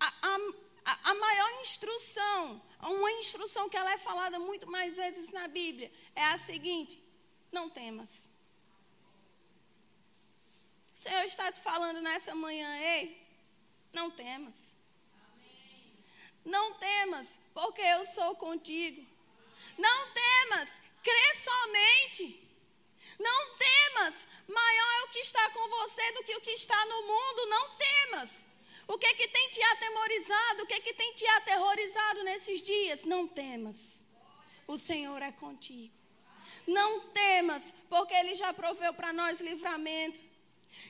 a, 0.00 0.06
a, 0.22 1.10
a, 1.10 1.14
maior 1.14 1.60
instrução, 1.60 2.62
uma 2.80 3.12
instrução 3.12 3.68
que 3.68 3.76
ela 3.76 3.92
é 3.92 3.98
falada 3.98 4.38
muito 4.38 4.68
mais 4.70 4.96
vezes 4.96 5.30
na 5.30 5.46
Bíblia, 5.46 5.92
é 6.14 6.24
a 6.24 6.38
seguinte: 6.38 7.02
não 7.52 7.70
temas. 7.70 8.28
Senhor 11.04 11.24
está 11.24 11.52
te 11.52 11.60
falando 11.60 12.00
nessa 12.00 12.34
manhã, 12.34 12.68
ei, 12.78 13.22
não 13.92 14.10
temas. 14.10 14.74
Não 16.42 16.66
temas, 16.74 17.38
porque 17.52 17.82
eu 17.82 18.06
sou 18.06 18.34
contigo. 18.36 19.06
Não 19.76 19.98
temas, 20.22 20.70
crê 21.02 21.34
somente. 21.48 22.24
Não 23.18 23.40
temas, 23.56 24.26
maior 24.48 24.92
é 24.98 25.02
o 25.02 25.08
que 25.08 25.18
está 25.18 25.50
com 25.50 25.68
você 25.76 26.12
do 26.12 26.24
que 26.24 26.36
o 26.36 26.40
que 26.40 26.52
está 26.52 26.80
no 26.86 27.02
mundo. 27.12 27.46
Não 27.54 27.64
temas. 27.76 28.46
O 28.88 28.96
que 28.96 29.06
é 29.06 29.14
que 29.14 29.28
tem 29.28 29.50
te 29.50 29.62
atemorizado? 29.62 30.62
O 30.62 30.66
que 30.66 30.74
é 30.74 30.80
que 30.80 30.94
tem 30.94 31.12
te 31.12 31.26
aterrorizado 31.38 32.24
nesses 32.24 32.62
dias? 32.62 33.04
Não 33.04 33.28
temas. 33.28 34.02
O 34.66 34.78
Senhor 34.78 35.20
é 35.20 35.32
contigo. 35.32 35.94
Não 36.66 37.00
temas, 37.22 37.74
porque 37.90 38.14
Ele 38.14 38.34
já 38.34 38.54
proveu 38.54 38.94
para 38.94 39.12
nós 39.12 39.38
livramento. 39.38 40.33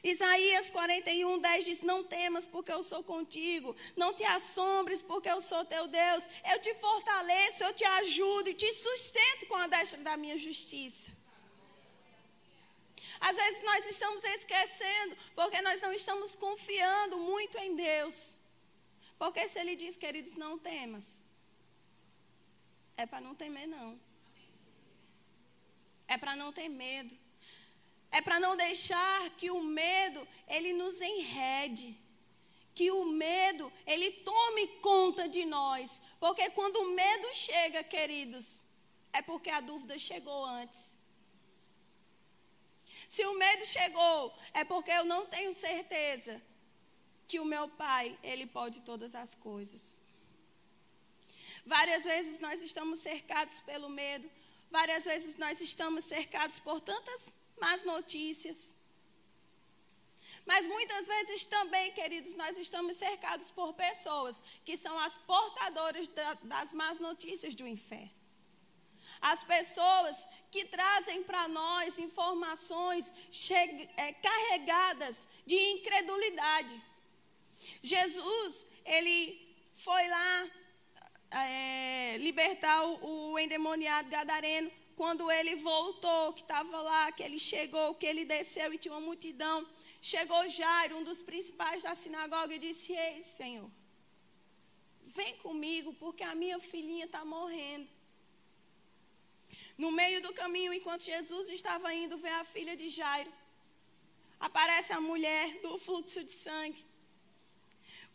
Isaías 0.02 0.68
41, 0.70 1.38
10 1.38 1.64
diz: 1.64 1.82
Não 1.82 2.04
temas, 2.04 2.46
porque 2.46 2.72
eu 2.72 2.82
sou 2.82 3.02
contigo. 3.02 3.74
Não 3.96 4.12
te 4.12 4.24
assombres, 4.24 5.00
porque 5.00 5.30
eu 5.30 5.40
sou 5.40 5.64
teu 5.64 5.86
Deus. 5.88 6.28
Eu 6.52 6.60
te 6.60 6.74
fortaleço, 6.74 7.64
eu 7.64 7.74
te 7.74 7.84
ajudo 7.84 8.50
e 8.50 8.54
te 8.54 8.70
sustento 8.72 9.46
com 9.46 9.56
a 9.56 9.66
destra 9.66 10.00
da 10.00 10.16
minha 10.16 10.38
justiça. 10.38 11.10
Às 13.20 13.36
vezes 13.36 13.62
nós 13.62 13.86
estamos 13.86 14.22
esquecendo, 14.24 15.16
porque 15.34 15.62
nós 15.62 15.80
não 15.80 15.92
estamos 15.92 16.36
confiando 16.36 17.16
muito 17.16 17.56
em 17.58 17.74
Deus. 17.74 18.36
Porque 19.18 19.48
se 19.48 19.58
Ele 19.58 19.76
diz, 19.76 19.96
queridos, 19.96 20.34
não 20.34 20.58
temas, 20.58 21.24
é 22.96 23.06
para 23.06 23.20
não 23.20 23.34
temer, 23.34 23.66
não. 23.66 23.98
É 26.06 26.18
para 26.18 26.36
não 26.36 26.52
ter 26.52 26.68
medo. 26.68 27.23
É 28.18 28.20
para 28.26 28.38
não 28.38 28.56
deixar 28.56 29.20
que 29.30 29.50
o 29.50 29.60
medo 29.60 30.20
ele 30.46 30.72
nos 30.72 31.00
enrede. 31.00 31.88
Que 32.72 32.86
o 32.92 33.04
medo 33.06 33.72
ele 33.84 34.08
tome 34.30 34.68
conta 34.88 35.28
de 35.28 35.44
nós. 35.44 36.00
Porque 36.20 36.48
quando 36.50 36.76
o 36.76 36.92
medo 37.02 37.28
chega, 37.34 37.82
queridos, 37.82 38.46
é 39.12 39.20
porque 39.20 39.50
a 39.50 39.60
dúvida 39.70 39.98
chegou 39.98 40.44
antes. 40.44 40.96
Se 43.08 43.24
o 43.26 43.34
medo 43.34 43.64
chegou, 43.64 44.32
é 44.60 44.62
porque 44.64 44.92
eu 44.92 45.04
não 45.04 45.26
tenho 45.26 45.52
certeza 45.52 46.40
que 47.26 47.40
o 47.40 47.44
meu 47.44 47.66
pai, 47.68 48.16
ele 48.22 48.46
pode 48.46 48.80
todas 48.82 49.12
as 49.16 49.34
coisas. 49.34 50.00
Várias 51.66 52.04
vezes 52.04 52.38
nós 52.38 52.62
estamos 52.62 53.00
cercados 53.00 53.58
pelo 53.70 53.88
medo, 53.88 54.30
várias 54.70 55.04
vezes 55.04 55.34
nós 55.34 55.60
estamos 55.60 56.04
cercados 56.04 56.60
por 56.60 56.80
tantas 56.80 57.32
más 57.58 57.84
notícias. 57.84 58.76
Mas 60.46 60.66
muitas 60.66 61.06
vezes 61.06 61.44
também, 61.44 61.92
queridos, 61.92 62.34
nós 62.34 62.56
estamos 62.58 62.96
cercados 62.96 63.50
por 63.50 63.72
pessoas 63.74 64.42
que 64.64 64.76
são 64.76 64.98
as 64.98 65.16
portadoras 65.18 66.06
da, 66.08 66.34
das 66.42 66.72
más 66.72 66.98
notícias 66.98 67.54
do 67.54 67.66
inferno. 67.66 68.10
As 69.20 69.42
pessoas 69.42 70.26
que 70.50 70.66
trazem 70.66 71.22
para 71.22 71.48
nós 71.48 71.98
informações 71.98 73.10
é, 73.96 74.12
carregadas 74.12 75.28
de 75.46 75.56
incredulidade. 75.56 76.78
Jesus, 77.82 78.66
ele 78.84 79.18
foi 79.76 80.06
lá 80.08 80.50
é, 81.30 82.18
libertar 82.18 82.84
o, 82.84 83.32
o 83.32 83.38
endemoniado 83.38 84.10
gadareno 84.10 84.70
quando 84.96 85.30
ele 85.30 85.54
voltou, 85.56 86.32
que 86.32 86.42
estava 86.42 86.80
lá, 86.80 87.12
que 87.12 87.22
ele 87.22 87.38
chegou, 87.38 87.94
que 87.94 88.06
ele 88.06 88.24
desceu 88.24 88.72
e 88.72 88.78
tinha 88.78 88.94
uma 88.94 89.00
multidão, 89.00 89.66
chegou 90.00 90.48
Jairo, 90.48 90.98
um 90.98 91.04
dos 91.04 91.20
principais 91.22 91.82
da 91.82 91.94
sinagoga, 91.94 92.54
e 92.54 92.58
disse: 92.58 92.92
Ei, 92.92 93.20
Senhor, 93.22 93.70
vem 95.18 95.36
comigo, 95.36 95.92
porque 95.94 96.22
a 96.22 96.34
minha 96.34 96.58
filhinha 96.58 97.06
está 97.06 97.24
morrendo. 97.24 97.88
No 99.76 99.90
meio 99.90 100.20
do 100.22 100.32
caminho, 100.32 100.72
enquanto 100.72 101.02
Jesus 101.02 101.48
estava 101.48 101.92
indo 101.92 102.16
ver 102.16 102.34
a 102.40 102.44
filha 102.44 102.76
de 102.76 102.88
Jairo, 102.88 103.32
aparece 104.38 104.92
a 104.92 105.00
mulher 105.00 105.60
do 105.62 105.78
fluxo 105.78 106.22
de 106.22 106.30
sangue. 106.30 106.84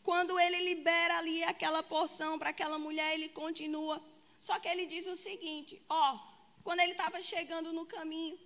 Quando 0.02 0.40
ele 0.40 0.60
libera 0.70 1.18
ali 1.18 1.44
aquela 1.44 1.84
porção 1.84 2.40
para 2.40 2.52
aquela 2.52 2.80
mulher, 2.80 3.14
ele 3.14 3.30
continua. 3.30 4.02
Só 4.40 4.58
que 4.60 4.70
ele 4.70 4.86
diz 4.86 5.06
o 5.08 5.16
seguinte: 5.16 5.82
Ó, 5.90 6.16
oh, 6.16 6.29
quando 6.64 6.82
ele 6.82 6.92
estava 6.92 7.22
chegando 7.22 7.72
no 7.74 7.86
caminho, 7.86 8.38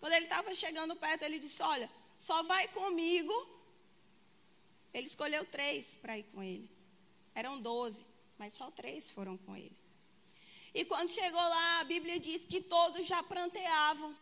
quando 0.00 0.12
ele 0.14 0.24
estava 0.24 0.52
chegando 0.54 0.96
perto, 0.96 1.22
ele 1.22 1.38
disse: 1.38 1.62
Olha, 1.62 1.90
só 2.16 2.42
vai 2.42 2.68
comigo. 2.68 3.34
Ele 4.92 5.06
escolheu 5.06 5.44
três 5.44 5.94
para 5.94 6.18
ir 6.18 6.24
com 6.24 6.42
ele. 6.42 6.68
Eram 7.34 7.60
doze, 7.60 8.04
mas 8.38 8.54
só 8.54 8.70
três 8.70 9.10
foram 9.10 9.36
com 9.36 9.56
ele. 9.56 9.76
E 10.74 10.84
quando 10.84 11.10
chegou 11.10 11.40
lá, 11.40 11.80
a 11.80 11.84
Bíblia 11.84 12.18
diz 12.18 12.44
que 12.44 12.60
todos 12.60 13.06
já 13.06 13.22
pranteavam, 13.22 14.16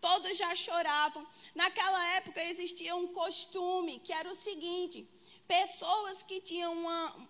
todos 0.00 0.36
já 0.36 0.54
choravam. 0.54 1.26
Naquela 1.54 2.04
época 2.16 2.42
existia 2.42 2.94
um 2.96 3.08
costume 3.08 4.00
que 4.00 4.12
era 4.12 4.28
o 4.30 4.34
seguinte: 4.34 5.08
pessoas 5.46 6.22
que 6.22 6.40
tinham 6.40 6.72
uma, 6.72 7.28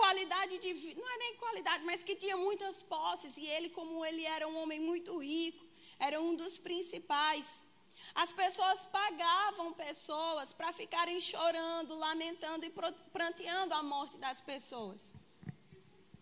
qualidade 0.00 0.58
de 0.58 0.72
vida, 0.72 1.00
não 1.00 1.10
é 1.14 1.18
nem 1.18 1.36
qualidade, 1.36 1.84
mas 1.84 2.02
que 2.02 2.16
tinha 2.16 2.36
muitas 2.36 2.82
posses, 2.82 3.36
e 3.36 3.46
ele, 3.46 3.68
como 3.70 4.04
ele 4.04 4.24
era 4.24 4.46
um 4.48 4.56
homem 4.62 4.80
muito 4.80 5.18
rico, 5.18 5.64
era 5.98 6.20
um 6.20 6.34
dos 6.34 6.58
principais. 6.58 7.62
As 8.14 8.30
pessoas 8.32 8.84
pagavam 8.86 9.72
pessoas 9.72 10.52
para 10.52 10.72
ficarem 10.72 11.18
chorando, 11.18 11.94
lamentando 11.94 12.64
e 12.66 12.72
pranteando 13.12 13.74
a 13.74 13.82
morte 13.82 14.16
das 14.18 14.40
pessoas. 14.40 15.12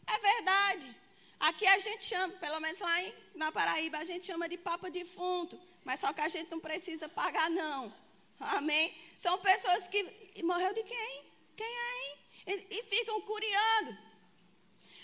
É 0.07 0.19
verdade. 0.19 0.97
Aqui 1.39 1.67
a 1.67 1.79
gente 1.79 2.05
chama, 2.05 2.33
pelo 2.35 2.61
menos 2.61 2.79
lá 2.79 3.03
em, 3.03 3.13
na 3.35 3.51
Paraíba, 3.51 3.99
a 3.99 4.05
gente 4.05 4.25
chama 4.25 4.49
de 4.49 4.57
papa 4.57 4.91
defunto. 4.91 5.61
Mas 5.85 6.01
só 6.01 6.13
que 6.13 6.21
a 6.21 6.29
gente 6.29 6.51
não 6.51 6.61
precisa 6.61 7.09
pagar, 7.09 7.51
não. 7.51 7.93
Amém? 8.39 8.95
São 9.17 9.39
pessoas 9.39 9.89
que. 9.89 10.01
Morreu 10.43 10.73
de 10.73 10.83
quem? 10.83 11.23
Quem 11.57 11.67
é, 11.67 12.09
hein? 12.09 12.22
E, 12.47 12.53
e 12.79 12.83
ficam 12.85 13.21
curiando. 13.23 13.97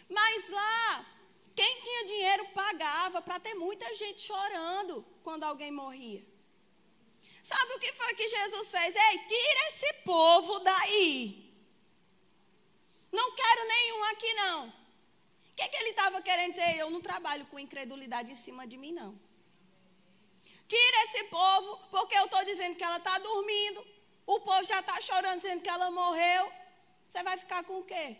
Mas 0.08 0.48
lá, 0.50 1.06
quem 1.54 1.80
tinha 1.80 2.04
dinheiro 2.06 2.48
pagava 2.48 3.20
para 3.20 3.38
ter 3.38 3.54
muita 3.54 3.92
gente 3.94 4.20
chorando 4.22 5.04
quando 5.22 5.44
alguém 5.44 5.70
morria. 5.70 6.24
Sabe 7.42 7.72
o 7.74 7.78
que 7.78 7.92
foi 7.92 8.14
que 8.14 8.28
Jesus 8.28 8.70
fez? 8.70 8.94
Ei, 8.94 9.18
tira 9.32 9.68
esse 9.68 9.92
povo 10.04 10.58
daí. 10.60 11.48
Não 13.12 13.32
quero 13.34 13.68
nenhum 13.68 14.04
aqui, 14.04 14.34
não. 14.34 14.68
O 14.68 14.72
que, 15.56 15.68
que 15.68 15.76
ele 15.76 15.90
estava 15.90 16.20
querendo 16.22 16.50
dizer? 16.50 16.76
Eu 16.76 16.90
não 16.90 17.00
trabalho 17.00 17.46
com 17.46 17.58
incredulidade 17.58 18.30
em 18.32 18.34
cima 18.34 18.66
de 18.66 18.76
mim, 18.76 18.92
não. 18.92 19.18
Tira 20.68 21.04
esse 21.04 21.24
povo, 21.24 21.78
porque 21.90 22.14
eu 22.16 22.26
estou 22.26 22.44
dizendo 22.44 22.76
que 22.76 22.84
ela 22.84 22.98
está 22.98 23.18
dormindo. 23.18 23.84
O 24.26 24.40
povo 24.40 24.62
já 24.64 24.80
está 24.80 25.00
chorando, 25.00 25.40
dizendo 25.40 25.62
que 25.62 25.70
ela 25.70 25.90
morreu. 25.90 26.52
Você 27.08 27.22
vai 27.22 27.36
ficar 27.38 27.64
com 27.64 27.78
o 27.80 27.84
quê? 27.84 28.16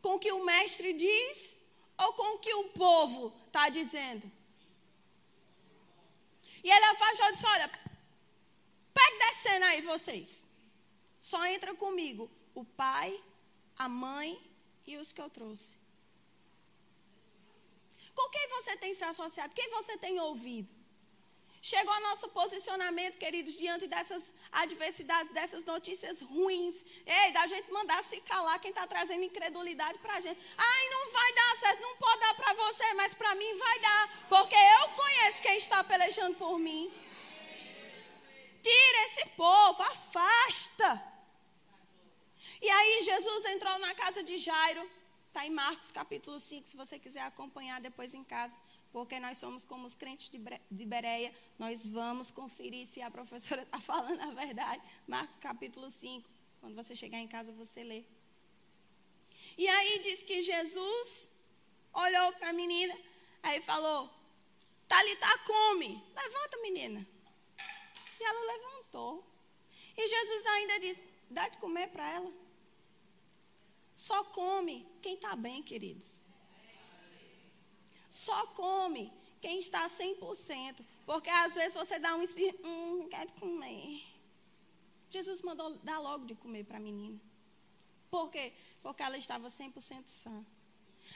Com 0.00 0.14
o 0.14 0.18
que 0.18 0.32
o 0.32 0.44
mestre 0.44 0.92
diz 0.92 1.58
ou 1.98 2.12
com 2.12 2.34
o 2.34 2.38
que 2.38 2.54
o 2.54 2.64
povo 2.70 3.22
está 3.46 3.68
dizendo? 3.68 4.30
E 6.62 6.70
ele 6.70 6.84
afastou 6.84 7.26
e 7.28 7.32
disse: 7.32 7.46
Olha, 7.46 7.68
Pega 8.96 9.18
descendo 9.26 9.64
aí 9.66 9.80
vocês. 9.82 10.28
Só 11.20 11.44
entra 11.46 11.74
comigo 11.74 12.30
o 12.54 12.64
pai, 12.64 13.10
a 13.84 13.88
mãe 13.88 14.30
e 14.86 14.96
os 14.96 15.12
que 15.12 15.20
eu 15.20 15.28
trouxe. 15.28 15.72
Com 18.14 18.30
quem 18.30 18.48
você 18.48 18.76
tem 18.78 18.94
se 18.94 19.04
associado? 19.04 19.54
Quem 19.54 19.68
você 19.70 19.98
tem 19.98 20.18
ouvido? 20.18 20.74
Chegou 21.70 21.94
o 21.96 22.00
nosso 22.08 22.26
posicionamento, 22.28 23.18
queridos, 23.22 23.54
diante 23.62 23.88
dessas 23.92 24.32
adversidades, 24.52 25.32
dessas 25.32 25.64
notícias 25.64 26.20
ruins. 26.20 26.84
Ei, 27.04 27.32
da 27.32 27.44
gente 27.52 27.72
mandar 27.72 28.04
se 28.04 28.18
calar 28.20 28.60
quem 28.60 28.70
está 28.70 28.86
trazendo 28.86 29.24
incredulidade 29.24 29.98
para 29.98 30.14
a 30.14 30.20
gente. 30.20 30.40
Ai, 30.56 30.82
não 30.94 31.12
vai 31.16 31.30
dar 31.38 31.56
certo, 31.62 31.80
não 31.82 31.96
pode 31.96 32.20
dar 32.20 32.34
para 32.34 32.52
você, 32.54 32.94
mas 32.94 33.14
para 33.14 33.34
mim 33.34 33.58
vai 33.58 33.80
dar. 33.80 34.28
Porque 34.28 34.54
eu 34.54 34.88
conheço 35.00 35.42
quem 35.42 35.56
está 35.56 35.82
pelejando 35.82 36.36
por 36.36 36.56
mim. 36.56 36.84
Tira 38.62 38.98
esse 39.06 39.26
povo, 39.30 39.82
afasta. 39.82 40.90
E 42.62 42.70
aí 42.70 43.02
Jesus 43.10 43.44
entrou 43.46 43.76
na 43.80 43.92
casa 43.92 44.22
de 44.22 44.38
Jairo. 44.38 44.88
Está 45.26 45.44
em 45.44 45.50
Marcos 45.50 45.90
capítulo 45.90 46.38
5, 46.38 46.68
se 46.68 46.76
você 46.76 46.96
quiser 46.96 47.22
acompanhar 47.22 47.80
depois 47.80 48.14
em 48.14 48.22
casa. 48.22 48.56
Porque 48.96 49.20
nós 49.20 49.36
somos 49.36 49.62
como 49.66 49.84
os 49.84 49.94
crentes 49.94 50.30
de 50.70 50.86
Bereia. 50.86 51.30
Nós 51.58 51.86
vamos 51.86 52.30
conferir 52.30 52.86
se 52.86 53.02
a 53.02 53.10
professora 53.10 53.60
está 53.62 53.78
falando 53.78 54.22
a 54.22 54.30
verdade. 54.30 54.82
Marcos 55.06 55.36
capítulo 55.38 55.90
5. 55.90 56.26
Quando 56.62 56.74
você 56.74 56.94
chegar 56.94 57.18
em 57.18 57.28
casa, 57.28 57.52
você 57.52 57.84
lê. 57.84 58.04
E 59.58 59.68
aí 59.68 59.98
diz 59.98 60.22
que 60.22 60.40
Jesus 60.40 61.30
olhou 61.92 62.32
para 62.38 62.48
a 62.48 62.52
menina. 62.54 62.98
Aí 63.42 63.60
falou: 63.60 64.08
Talita, 64.88 65.26
come. 65.44 66.02
Levanta, 66.14 66.56
menina. 66.62 67.06
E 68.18 68.24
ela 68.24 68.52
levantou. 68.52 69.22
E 69.94 70.08
Jesus 70.08 70.46
ainda 70.46 70.80
disse: 70.80 71.02
dá 71.28 71.50
de 71.50 71.58
comer 71.58 71.88
para 71.88 72.08
ela. 72.12 72.32
Só 73.94 74.24
come 74.24 74.88
quem 75.02 75.16
está 75.16 75.36
bem, 75.36 75.62
queridos. 75.62 76.24
Só 78.16 78.46
come 78.48 79.12
quem 79.40 79.58
está 79.58 79.86
100%. 79.86 80.84
Porque 81.04 81.30
às 81.30 81.54
vezes 81.54 81.74
você 81.74 81.98
dá 81.98 82.14
um 82.16 82.22
espírito, 82.22 82.66
hum, 82.66 83.00
não 83.00 83.08
quero 83.08 83.30
comer. 83.34 84.02
Jesus 85.10 85.40
mandou 85.42 85.76
dar 85.78 85.98
logo 85.98 86.24
de 86.24 86.34
comer 86.34 86.64
para 86.64 86.78
a 86.78 86.80
menina. 86.80 87.20
Por 88.10 88.30
quê? 88.30 88.52
Porque 88.82 89.02
ela 89.02 89.18
estava 89.18 89.48
100% 89.48 90.08
sã. 90.08 90.44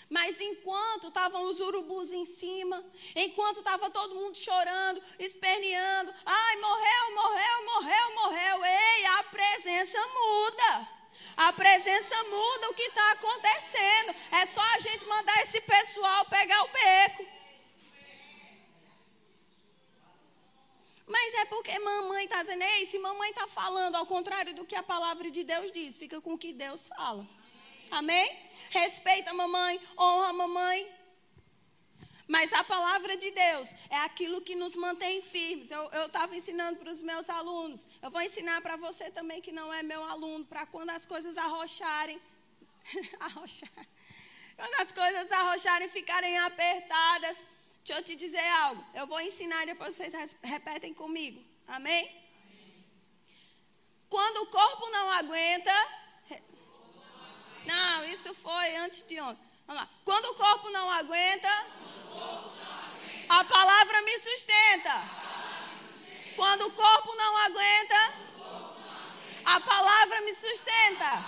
Mas 0.09 0.41
enquanto 0.41 1.09
estavam 1.09 1.45
os 1.47 1.59
urubus 1.59 2.13
em 2.13 2.25
cima, 2.25 2.85
enquanto 3.17 3.59
estava 3.59 3.91
todo 3.91 4.15
mundo 4.15 4.37
chorando, 4.37 5.03
esperneando, 5.19 6.15
ai, 6.25 6.57
morreu, 6.57 7.15
morreu, 7.15 7.65
morreu, 7.65 8.15
morreu, 8.15 8.65
ei, 8.65 9.07
a 9.07 9.23
presença 9.25 9.99
muda. 9.99 11.00
A 11.47 11.53
presença 11.53 12.17
muda 12.25 12.71
o 12.71 12.75
que 12.75 12.83
está 12.83 13.13
acontecendo. 13.13 14.11
É 14.41 14.47
só 14.55 14.65
a 14.75 14.79
gente 14.79 15.07
mandar 15.07 15.43
esse 15.43 15.61
pessoal 15.61 16.25
pegar 16.27 16.63
o 16.65 16.69
beco. 16.69 17.27
Mas 21.07 21.35
é 21.35 21.45
porque 21.47 21.77
mamãe 21.79 22.25
está 22.25 22.43
dizendo, 22.43 22.63
ei, 22.63 22.87
se 22.87 22.99
mamãe 22.99 23.31
está 23.31 23.47
falando 23.49 23.97
ao 23.97 24.07
contrário 24.07 24.55
do 24.55 24.67
que 24.67 24.77
a 24.77 24.83
palavra 24.83 25.31
de 25.31 25.43
Deus 25.43 25.73
diz, 25.73 25.97
fica 25.97 26.21
com 26.21 26.35
o 26.35 26.39
que 26.39 26.53
Deus 26.53 26.87
fala. 26.89 27.27
Amém? 27.91 28.29
respeita 28.71 29.31
a 29.31 29.35
mamãe, 29.35 29.81
honra 29.99 30.29
a 30.29 30.33
mamãe. 30.33 31.00
Mas 32.35 32.53
a 32.53 32.63
palavra 32.63 33.17
de 33.17 33.29
Deus 33.33 33.75
é 33.89 33.97
aquilo 34.09 34.41
que 34.41 34.55
nos 34.55 34.77
mantém 34.77 35.21
firmes. 35.21 35.69
Eu 35.73 36.07
estava 36.07 36.37
ensinando 36.37 36.79
para 36.79 36.89
os 36.89 37.03
meus 37.03 37.29
alunos. 37.29 37.89
Eu 38.01 38.09
vou 38.09 38.23
ensinar 38.23 38.61
para 38.61 38.77
você 38.77 39.11
também 39.11 39.41
que 39.43 39.51
não 39.51 39.73
é 39.73 39.83
meu 39.83 40.05
aluno, 40.05 40.45
para 40.45 40.65
quando 40.65 40.91
as 40.91 41.05
coisas 41.05 41.37
arrocharem. 41.37 42.21
arrochar. 43.19 43.85
Quando 44.55 44.75
as 44.81 44.93
coisas 44.93 45.33
arrocharem, 45.33 45.89
ficarem 45.89 46.39
apertadas. 46.39 47.45
Deixa 47.85 48.01
eu 48.01 48.05
te 48.05 48.15
dizer 48.15 48.47
algo. 48.65 48.85
Eu 48.95 49.09
vou 49.09 49.21
ensinar 49.21 49.65
e 49.65 49.73
depois 49.73 49.97
vocês 49.97 50.37
repetem 50.41 50.95
comigo. 50.95 51.45
Amém? 51.67 52.05
Amém? 52.05 52.85
Quando 54.09 54.37
o 54.43 54.47
corpo 54.47 54.89
não 54.91 55.11
aguenta, 55.11 55.75
não, 57.67 58.05
isso 58.05 58.33
foi 58.35 58.77
antes 58.77 59.03
de 59.03 59.21
ontem. 59.21 59.51
Vamos 59.67 59.83
lá. 59.83 59.91
Quando 60.05 60.27
o 60.27 60.35
corpo 60.35 60.71
não 60.71 60.89
aguenta, 60.91 61.49
a 63.29 63.45
palavra 63.45 64.03
me 64.03 64.19
sustenta. 64.19 65.03
Quando 66.37 66.67
o 66.67 66.73
corpo 66.73 67.15
não 67.17 67.37
aguenta, 67.37 68.15
a 69.45 69.61
palavra 69.61 70.21
me 70.23 70.35
sustenta. 70.35 71.25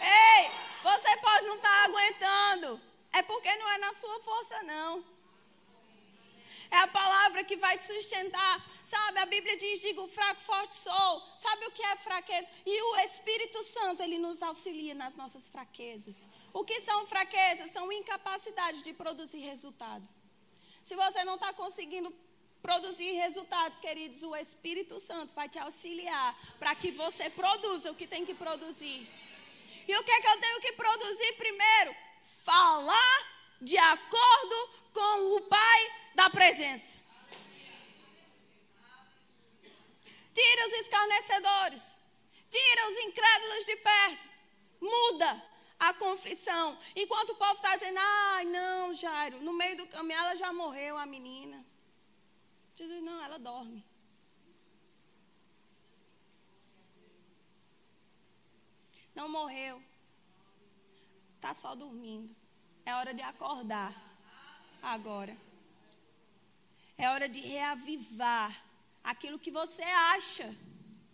Ei, 0.00 0.50
você 0.82 1.16
pode 1.18 1.46
não 1.46 1.56
estar 1.56 1.68
tá 1.68 1.84
aguentando. 1.84 2.80
É 3.12 3.22
porque 3.22 3.54
não 3.56 3.68
é 3.70 3.78
na 3.78 3.92
sua 3.92 4.18
força, 4.20 4.62
não. 4.62 5.04
É 6.70 6.78
a 6.78 6.86
palavra 6.88 7.44
que 7.44 7.56
vai 7.56 7.76
te 7.78 7.84
sustentar. 7.84 8.64
Sabe, 8.84 9.18
a 9.18 9.26
Bíblia 9.26 9.56
diz: 9.56 9.80
digo 9.80 10.06
fraco, 10.08 10.40
forte 10.42 10.76
sou. 10.76 11.22
Sabe 11.36 11.66
o 11.66 11.70
que 11.70 11.82
é 11.82 11.96
fraqueza? 11.96 12.48
E 12.64 12.82
o 12.82 12.96
Espírito 13.00 13.62
Santo, 13.64 14.02
ele 14.02 14.18
nos 14.18 14.42
auxilia 14.42 14.94
nas 14.94 15.14
nossas 15.14 15.48
fraquezas. 15.48 16.26
O 16.52 16.64
que 16.64 16.80
são 16.82 17.06
fraquezas? 17.06 17.70
São 17.70 17.90
incapacidade 17.92 18.82
de 18.82 18.92
produzir 18.92 19.40
resultado. 19.40 20.06
Se 20.82 20.94
você 20.96 21.24
não 21.24 21.34
está 21.34 21.52
conseguindo 21.52 22.12
produzir 22.60 23.12
resultado, 23.12 23.78
queridos, 23.80 24.22
o 24.22 24.34
Espírito 24.36 25.00
Santo 25.00 25.34
vai 25.34 25.48
te 25.48 25.58
auxiliar 25.58 26.36
para 26.58 26.74
que 26.74 26.92
você 26.92 27.28
produza 27.28 27.90
o 27.90 27.94
que 27.94 28.06
tem 28.06 28.24
que 28.24 28.34
produzir. 28.34 29.08
E 29.86 29.96
o 29.96 30.04
que 30.04 30.10
é 30.10 30.20
que 30.20 30.28
eu 30.28 30.40
tenho 30.40 30.60
que 30.60 30.72
produzir 30.72 31.32
primeiro? 31.34 31.94
Falar 32.44 33.18
de 33.60 33.76
acordo 33.76 34.70
com 34.92 35.36
o 35.36 35.40
Pai 35.42 36.01
da 36.14 36.30
presença. 36.30 37.00
Tira 40.34 40.66
os 40.66 40.72
escarnecedores. 40.74 42.00
Tira 42.50 42.88
os 42.88 42.96
incrédulos 42.98 43.64
de 43.66 43.76
perto. 43.76 44.28
Muda 44.80 45.42
a 45.78 45.94
confissão. 45.94 46.78
Enquanto 46.94 47.30
o 47.30 47.36
povo 47.36 47.54
está 47.54 47.76
dizendo, 47.76 47.98
ai, 48.00 48.44
não, 48.44 48.94
Jairo, 48.94 49.40
no 49.42 49.52
meio 49.52 49.76
do 49.76 49.86
caminho 49.86 50.18
ela 50.18 50.36
já 50.36 50.52
morreu, 50.52 50.96
a 50.96 51.06
menina. 51.06 51.64
Diz, 52.76 53.02
não, 53.02 53.22
ela 53.22 53.38
dorme. 53.38 53.84
Não 59.14 59.28
morreu. 59.28 59.82
Está 61.36 61.52
só 61.52 61.74
dormindo. 61.74 62.34
É 62.86 62.94
hora 62.94 63.12
de 63.12 63.22
acordar. 63.22 63.94
Agora. 64.82 65.36
É 67.04 67.08
hora 67.10 67.28
de 67.28 67.40
reavivar 67.40 68.50
aquilo 69.02 69.36
que 69.44 69.50
você 69.50 69.82
acha 70.16 70.46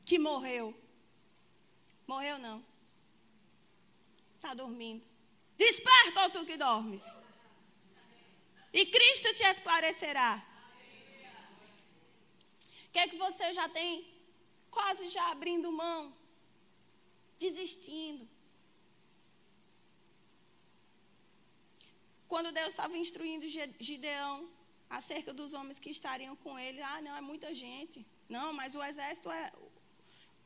que 0.05 0.19
morreu. 0.19 0.67
Morreu 2.07 2.37
não. 2.39 2.59
Está 4.35 4.53
dormindo. 4.53 5.03
Desperta, 5.57 6.25
ó 6.25 6.29
tu 6.29 6.45
que 6.45 6.59
dormes. 6.59 7.03
E 8.71 8.85
Cristo 8.85 9.33
te 9.33 9.43
esclarecerá. 9.45 10.45
O 12.87 12.91
que 12.93 12.99
é 12.99 13.09
que 13.09 13.17
você 13.17 13.55
já 13.55 13.67
tem 13.79 13.91
quase 14.71 15.09
já 15.09 15.31
abrindo 15.31 15.73
mão? 15.73 16.15
Desistindo. 17.39 18.29
Quando 22.29 22.53
Deus 22.53 22.69
estava 22.69 22.95
instruindo 22.99 23.49
Gideão 23.89 24.58
acerca 24.89 25.33
dos 25.33 25.53
homens 25.53 25.79
que 25.79 25.91
estariam 25.91 26.35
com 26.37 26.59
ele, 26.59 26.81
ah, 26.83 27.01
não, 27.03 27.15
é 27.17 27.21
muita 27.21 27.55
gente. 27.55 28.07
Não, 28.29 28.53
mas 28.53 28.75
o 28.75 28.83
exército 28.83 29.31
é 29.31 29.53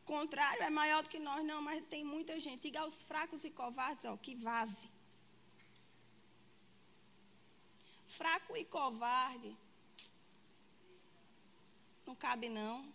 contrário, 0.05 0.63
é 0.63 0.71
maior 0.71 1.03
do 1.03 1.09
que 1.09 1.19
nós, 1.19 1.45
não, 1.45 1.61
mas 1.63 1.85
tem 1.87 2.05
muita 2.05 2.39
gente. 2.41 2.63
Diga 2.63 2.81
aos 2.81 3.03
fracos 3.03 3.45
e 3.45 3.51
covardes, 3.51 4.05
ó, 4.05 4.17
que 4.17 4.35
vaze. 4.35 4.89
Fraco 8.09 8.57
e 8.57 8.65
covarde. 8.65 9.57
Não 12.07 12.15
cabe 12.15 12.49
não. 12.49 12.93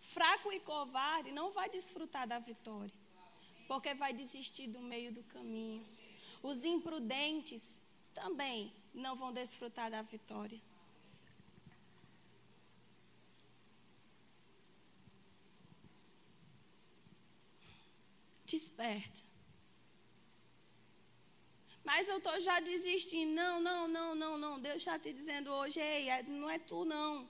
Fraco 0.00 0.52
e 0.52 0.60
covarde 0.60 1.32
não 1.32 1.50
vai 1.52 1.68
desfrutar 1.70 2.26
da 2.26 2.38
vitória, 2.38 2.92
porque 3.66 3.94
vai 3.94 4.12
desistir 4.12 4.66
do 4.66 4.80
meio 4.80 5.12
do 5.12 5.22
caminho. 5.24 5.86
Os 6.42 6.64
imprudentes 6.64 7.80
também 8.14 8.72
não 8.92 9.16
vão 9.16 9.32
desfrutar 9.32 9.90
da 9.90 10.02
vitória. 10.02 10.60
Desperta. 18.44 19.20
Mas 21.84 22.08
eu 22.08 22.18
estou 22.18 22.38
já 22.40 22.60
desistindo. 22.60 23.32
Não, 23.32 23.60
não, 23.60 23.88
não, 23.88 24.14
não, 24.14 24.38
não. 24.38 24.60
Deus 24.60 24.76
está 24.76 24.98
te 24.98 25.12
dizendo 25.12 25.50
hoje, 25.52 25.80
ei, 25.80 26.08
é, 26.08 26.22
não 26.22 26.48
é 26.50 26.58
tu 26.58 26.84
não. 26.84 27.28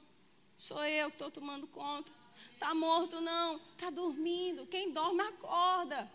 Sou 0.59 0.85
eu 0.85 1.09
que 1.09 1.14
estou 1.14 1.31
tomando 1.31 1.66
conta. 1.66 2.12
Está 2.53 2.75
morto, 2.75 3.20
não. 3.20 3.57
Está 3.73 3.90
dormindo. 3.90 4.66
Quem 4.66 4.92
dorme, 4.92 5.23
acorda. 5.23 6.11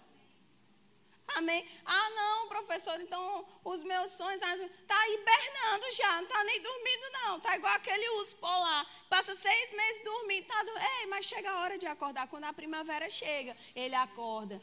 Amém? 1.28 1.68
Ah, 1.86 2.10
não, 2.12 2.48
professor, 2.48 3.00
então 3.02 3.46
os 3.64 3.84
meus 3.84 4.12
sonhos. 4.12 4.42
Está 4.42 5.10
hibernando 5.10 5.92
já, 5.94 6.16
não 6.16 6.24
está 6.24 6.44
nem 6.44 6.62
dormindo, 6.62 7.12
não. 7.14 7.38
Está 7.38 7.58
igual 7.58 7.74
aquele 7.74 8.08
urso 8.20 8.36
polar. 8.38 8.86
Passa 9.10 9.36
seis 9.36 9.72
meses 9.72 10.04
dormindo. 10.04 10.46
Tá 10.46 10.64
do... 10.64 10.72
Ei, 10.78 11.08
mas 11.08 11.26
chega 11.26 11.50
a 11.50 11.60
hora 11.62 11.78
de 11.78 11.88
acordar. 11.88 12.28
Quando 12.28 12.46
a 12.46 12.54
primavera 12.54 13.10
chega, 13.10 13.58
ele 13.76 13.96
acorda. 13.96 14.62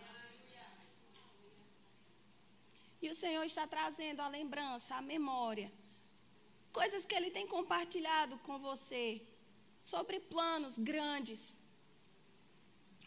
E 3.02 3.08
o 3.10 3.14
Senhor 3.14 3.44
está 3.44 3.66
trazendo 3.66 4.20
a 4.20 4.28
lembrança, 4.28 4.94
a 4.94 5.02
memória. 5.02 5.70
Coisas 6.72 7.04
que 7.04 7.14
Ele 7.14 7.30
tem 7.30 7.46
compartilhado 7.46 8.38
com 8.46 8.58
você. 8.58 9.20
Sobre 9.80 10.20
planos 10.20 10.78
grandes. 10.78 11.60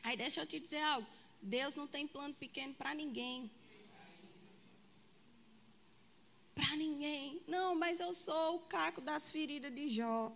Aí 0.04 0.18
deixa 0.18 0.42
eu 0.42 0.46
te 0.46 0.60
dizer 0.60 0.82
algo. 0.82 1.08
Deus 1.46 1.76
não 1.76 1.88
tem 1.88 2.08
plano 2.08 2.34
pequeno 2.34 2.74
para 2.74 2.94
ninguém. 2.94 3.52
Para 6.56 6.76
ninguém. 6.76 7.42
Não, 7.48 7.76
mas 7.76 8.00
eu 8.00 8.14
sou 8.14 8.56
o 8.56 8.60
caco 8.60 9.00
das 9.00 9.30
feridas 9.30 9.74
de 9.74 9.88
Jó. 9.90 10.32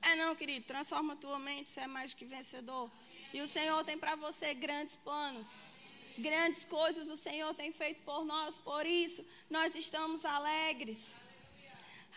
É 0.00 0.14
não, 0.14 0.34
querido. 0.36 0.66
Transforma 0.66 1.16
tua 1.16 1.38
mente, 1.38 1.68
você 1.68 1.80
é 1.80 1.86
mais 1.86 2.14
que 2.14 2.24
vencedor. 2.24 2.90
E 3.34 3.40
o 3.40 3.48
Senhor 3.48 3.82
tem 3.84 3.98
para 3.98 4.14
você 4.14 4.54
grandes 4.54 4.94
planos. 4.94 5.48
Grandes 6.16 6.64
coisas 6.64 7.10
o 7.10 7.16
Senhor 7.16 7.52
tem 7.54 7.72
feito 7.72 8.02
por 8.02 8.24
nós, 8.24 8.58
por 8.58 8.84
isso 8.86 9.24
nós 9.48 9.74
estamos 9.74 10.24
alegres. 10.24 11.20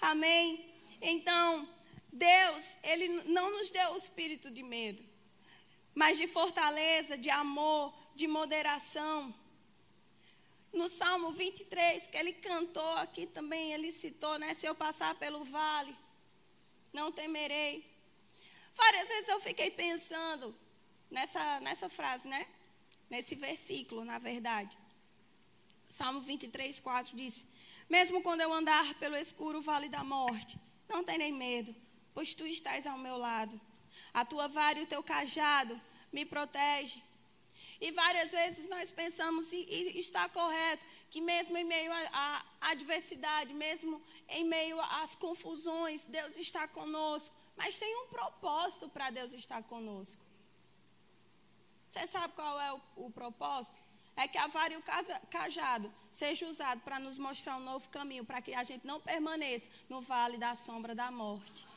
Amém? 0.01 0.69
Então, 1.01 1.67
Deus, 2.11 2.77
Ele 2.83 3.07
não 3.37 3.51
nos 3.51 3.71
deu 3.71 3.93
o 3.93 3.97
espírito 3.97 4.51
de 4.51 4.61
medo, 4.61 5.01
mas 5.95 6.17
de 6.17 6.27
fortaleza, 6.27 7.17
de 7.17 7.29
amor, 7.29 7.93
de 8.13 8.27
moderação. 8.27 9.33
No 10.73 10.89
Salmo 10.89 11.31
23, 11.31 12.05
que 12.07 12.17
ele 12.17 12.33
cantou 12.33 12.91
aqui 12.97 13.25
também, 13.25 13.71
ele 13.71 13.91
citou, 13.93 14.37
né? 14.37 14.53
Se 14.53 14.65
eu 14.65 14.75
passar 14.75 15.15
pelo 15.15 15.45
vale, 15.45 15.95
não 16.91 17.13
temerei. 17.13 17.85
Várias 18.75 19.07
vezes 19.07 19.29
eu 19.29 19.39
fiquei 19.39 19.71
pensando 19.71 20.53
nessa, 21.09 21.61
nessa 21.61 21.87
frase, 21.87 22.27
né? 22.27 22.45
Nesse 23.09 23.33
versículo, 23.35 24.03
na 24.03 24.19
verdade. 24.19 24.77
Salmo 25.89 26.19
23, 26.19 26.77
4 26.81 27.15
diz: 27.15 27.47
Mesmo 27.89 28.21
quando 28.21 28.41
eu 28.41 28.51
andar 28.51 28.95
pelo 28.95 29.15
escuro 29.15 29.61
vale 29.61 29.87
da 29.87 30.03
morte, 30.03 30.59
não 30.89 31.05
terei 31.05 31.31
medo, 31.31 31.73
pois 32.13 32.35
tu 32.35 32.45
estás 32.45 32.85
ao 32.85 32.97
meu 32.97 33.17
lado. 33.17 33.59
A 34.13 34.23
tua 34.25 34.47
vara 34.47 34.79
e 34.79 34.83
o 34.83 34.87
teu 34.87 35.03
cajado 35.03 35.79
me 36.11 36.25
protege. 36.25 37.01
E 37.79 37.91
várias 37.91 38.31
vezes 38.31 38.67
nós 38.67 38.89
pensamos, 38.89 39.51
e, 39.51 39.57
e 39.57 39.99
está 39.99 40.29
correto, 40.29 40.85
que 41.09 41.21
mesmo 41.21 41.57
em 41.57 41.63
meio 41.63 41.91
à 41.93 42.43
adversidade, 42.61 43.53
mesmo 43.53 44.01
em 44.29 44.45
meio 44.45 44.79
às 44.81 45.15
confusões, 45.15 46.05
Deus 46.05 46.37
está 46.37 46.67
conosco. 46.67 47.35
Mas 47.55 47.77
tem 47.77 47.95
um 48.03 48.07
propósito 48.07 48.89
para 48.89 49.09
Deus 49.09 49.33
estar 49.33 49.61
conosco. 49.63 50.21
Você 51.87 52.07
sabe 52.07 52.33
qual 52.33 52.59
é 52.59 52.73
o, 52.73 52.81
o 52.97 53.11
propósito? 53.11 53.79
É 54.17 54.27
que 54.27 54.37
a 54.37 54.47
vara 54.47 54.73
e 54.73 54.77
o 54.77 54.83
cajado 55.29 55.93
seja 56.09 56.47
usado 56.47 56.81
para 56.81 56.99
nos 56.99 57.17
mostrar 57.17 57.57
um 57.57 57.63
novo 57.63 57.89
caminho, 57.89 58.25
para 58.25 58.41
que 58.41 58.53
a 58.53 58.63
gente 58.63 58.87
não 58.87 58.99
permaneça 58.99 59.69
no 59.89 60.01
vale 60.01 60.37
da 60.37 60.55
sombra 60.55 60.95
da 60.95 61.11
morte. 61.11 61.67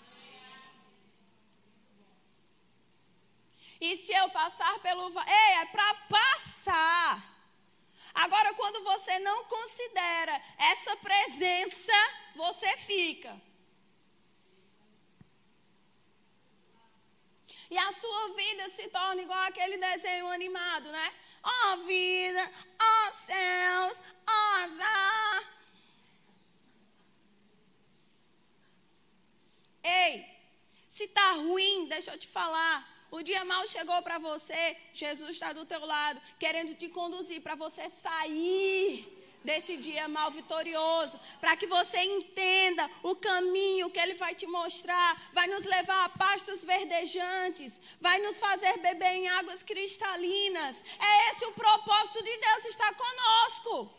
E 3.80 3.96
se 3.96 4.12
eu 4.12 4.28
passar 4.30 4.78
pelo 4.80 5.10
vale. 5.10 5.30
Ei, 5.30 5.52
é 5.62 5.66
para 5.66 5.94
passar. 6.08 7.38
Agora, 8.14 8.52
quando 8.54 8.82
você 8.82 9.18
não 9.20 9.44
considera 9.44 10.42
essa 10.58 10.96
presença, 10.96 11.92
você 12.34 12.76
fica. 12.78 13.40
E 17.70 17.76
a 17.78 17.92
sua 17.92 18.34
vida 18.34 18.68
se 18.70 18.88
torna 18.88 19.22
igual 19.22 19.42
aquele 19.44 19.76
desenho 19.76 20.26
animado, 20.28 20.90
né? 20.90 21.14
Ó 21.42 21.74
oh, 21.74 21.76
vida, 21.84 22.52
ó 22.80 23.08
oh, 23.08 23.12
céus, 23.12 24.02
ó 24.26 24.32
oh, 24.32 24.64
azar. 24.64 25.44
Ei, 29.82 30.26
se 30.86 31.06
tá 31.08 31.32
ruim, 31.32 31.86
deixa 31.88 32.12
eu 32.12 32.18
te 32.18 32.26
falar. 32.26 32.97
O 33.10 33.22
dia 33.22 33.44
mal 33.44 33.66
chegou 33.68 34.00
para 34.02 34.18
você, 34.18 34.76
Jesus 34.92 35.30
está 35.30 35.52
do 35.52 35.64
teu 35.64 35.84
lado, 35.84 36.20
querendo 36.38 36.74
te 36.74 36.88
conduzir 36.88 37.40
para 37.40 37.54
você 37.54 37.88
sair 37.88 39.18
desse 39.42 39.76
dia 39.78 40.06
mal 40.08 40.30
vitorioso, 40.30 41.18
para 41.40 41.56
que 41.56 41.66
você 41.66 41.98
entenda 42.02 42.88
o 43.02 43.14
caminho 43.16 43.90
que 43.90 43.98
Ele 43.98 44.14
vai 44.14 44.34
te 44.34 44.46
mostrar, 44.46 45.30
vai 45.32 45.46
nos 45.46 45.64
levar 45.64 46.04
a 46.04 46.08
pastos 46.10 46.64
verdejantes, 46.64 47.80
vai 48.00 48.18
nos 48.18 48.38
fazer 48.38 48.76
beber 48.78 49.14
em 49.14 49.28
águas 49.28 49.62
cristalinas. 49.62 50.84
É 50.98 51.30
esse 51.30 51.46
o 51.46 51.52
propósito 51.52 52.22
de 52.22 52.36
Deus 52.36 52.64
estar 52.66 52.92
conosco. 52.94 53.98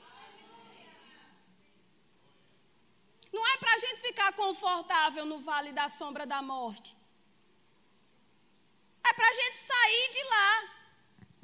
Não 3.32 3.48
é 3.48 3.58
para 3.58 3.74
a 3.74 3.80
gente 3.80 4.02
ficar 4.02 4.34
confortável 4.34 5.26
no 5.26 5.40
vale 5.40 5.72
da 5.72 5.90
sombra 5.90 6.26
da 6.28 6.42
morte. 6.42 6.99
É 9.10 9.14
para 9.14 9.28
a 9.28 9.34
gente 9.34 9.58
sair 9.58 10.12
de 10.12 10.24
lá, 10.24 10.52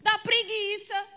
da 0.07 0.19
preguiça. 0.19 1.07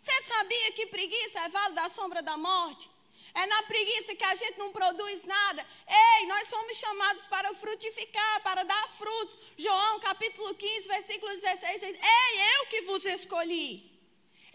Você 0.00 0.22
sabia 0.22 0.72
que 0.72 0.86
preguiça 0.86 1.40
é 1.40 1.48
vale 1.48 1.74
da 1.74 1.88
sombra 1.88 2.20
da 2.22 2.36
morte? 2.36 2.90
É 3.34 3.46
na 3.46 3.62
preguiça 3.62 4.14
que 4.14 4.24
a 4.24 4.34
gente 4.34 4.58
não 4.58 4.70
produz 4.72 5.24
nada. 5.24 5.66
Ei, 5.86 6.26
nós 6.26 6.48
somos 6.48 6.76
chamados 6.76 7.26
para 7.26 7.54
frutificar, 7.54 8.42
para 8.42 8.64
dar 8.64 8.92
frutos. 8.92 9.38
João 9.56 9.98
capítulo 10.00 10.54
15, 10.54 10.88
versículo 10.88 11.32
16 11.32 11.80
diz: 11.80 11.98
Ei, 12.18 12.32
eu 12.54 12.66
que 12.66 12.82
vos 12.82 13.04
escolhi. 13.04 13.70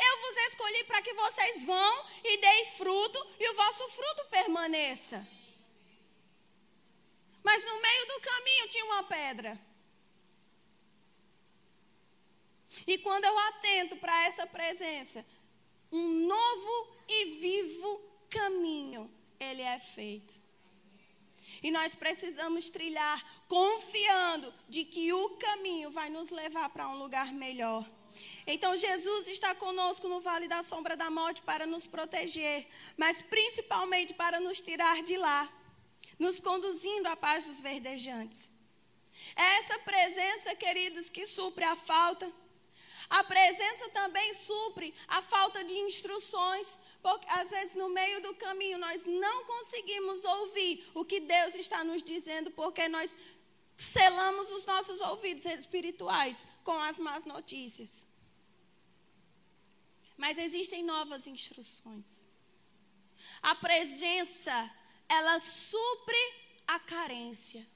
Eu 0.07 0.21
vos 0.21 0.37
escolhi 0.47 0.83
para 0.85 1.01
que 1.01 1.13
vocês 1.13 1.63
vão 1.63 2.05
e 2.23 2.37
deem 2.37 2.65
fruto 2.77 3.19
e 3.39 3.49
o 3.49 3.55
vosso 3.55 3.89
fruto 3.89 4.25
permaneça. 4.29 5.27
Mas 7.43 7.65
no 7.65 7.81
meio 7.81 8.05
do 8.07 8.19
caminho 8.21 8.69
tinha 8.69 8.85
uma 8.85 9.03
pedra. 9.03 9.70
E 12.87 12.97
quando 12.97 13.25
eu 13.25 13.37
atento 13.39 13.95
para 13.97 14.25
essa 14.25 14.47
presença, 14.47 15.25
um 15.91 16.27
novo 16.27 16.95
e 17.07 17.25
vivo 17.35 18.01
caminho 18.29 19.11
ele 19.39 19.61
é 19.61 19.79
feito. 19.79 20.33
E 21.63 21.69
nós 21.69 21.95
precisamos 21.95 22.69
trilhar 22.69 23.23
confiando 23.47 24.53
de 24.67 24.83
que 24.83 25.11
o 25.13 25.29
caminho 25.31 25.91
vai 25.91 26.09
nos 26.09 26.29
levar 26.29 26.69
para 26.69 26.87
um 26.87 26.97
lugar 26.97 27.31
melhor. 27.33 27.87
Então 28.45 28.75
Jesus 28.75 29.27
está 29.27 29.53
conosco 29.55 30.07
no 30.07 30.19
vale 30.21 30.47
da 30.47 30.63
sombra 30.63 30.95
da 30.95 31.09
morte 31.09 31.41
para 31.41 31.65
nos 31.65 31.87
proteger, 31.87 32.67
mas 32.97 33.21
principalmente 33.21 34.13
para 34.13 34.39
nos 34.39 34.59
tirar 34.59 35.01
de 35.03 35.17
lá, 35.17 35.49
nos 36.17 36.39
conduzindo 36.39 37.07
à 37.07 37.15
paz 37.15 37.47
dos 37.47 37.59
verdejantes. 37.59 38.49
É 39.35 39.57
essa 39.59 39.79
presença, 39.79 40.55
queridos, 40.55 41.09
que 41.09 41.25
supre 41.25 41.63
a 41.63 41.75
falta, 41.75 42.31
a 43.11 43.25
presença 43.25 43.89
também 43.89 44.33
supre 44.33 44.95
a 45.05 45.21
falta 45.21 45.61
de 45.65 45.73
instruções, 45.73 46.67
Porque 47.01 47.27
às 47.29 47.49
vezes 47.49 47.75
no 47.75 47.89
meio 47.89 48.21
do 48.21 48.33
caminho 48.35 48.77
nós 48.77 49.03
não 49.05 49.43
conseguimos 49.43 50.23
ouvir 50.23 50.89
o 50.93 51.03
que 51.03 51.19
Deus 51.19 51.53
está 51.55 51.83
nos 51.83 52.01
dizendo, 52.01 52.51
porque 52.51 52.87
nós 52.87 53.17
selamos 53.75 54.49
os 54.51 54.65
nossos 54.65 55.01
ouvidos 55.01 55.45
espirituais 55.45 56.45
com 56.63 56.77
as 56.89 56.97
más 56.99 57.25
notícias. 57.25 58.07
Mas 60.15 60.37
existem 60.37 60.81
novas 60.81 61.27
instruções. 61.27 62.25
A 63.41 63.55
presença, 63.55 64.55
ela 65.09 65.37
supre 65.39 66.23
a 66.65 66.79
carência. 66.79 67.67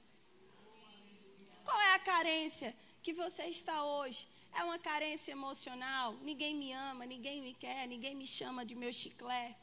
Qual 1.62 1.78
é 1.78 1.92
a 1.94 1.98
carência 1.98 2.74
que 3.02 3.12
você 3.12 3.44
está 3.48 3.84
hoje? 3.84 4.26
É 4.58 4.64
uma 4.64 4.78
carência 4.78 5.32
emocional? 5.32 6.14
Ninguém 6.28 6.54
me 6.54 6.72
ama, 6.72 7.04
ninguém 7.04 7.42
me 7.46 7.52
quer, 7.52 7.86
ninguém 7.86 8.14
me 8.14 8.26
chama 8.26 8.64
de 8.64 8.74
meu 8.74 8.92
chiclete. 9.00 9.54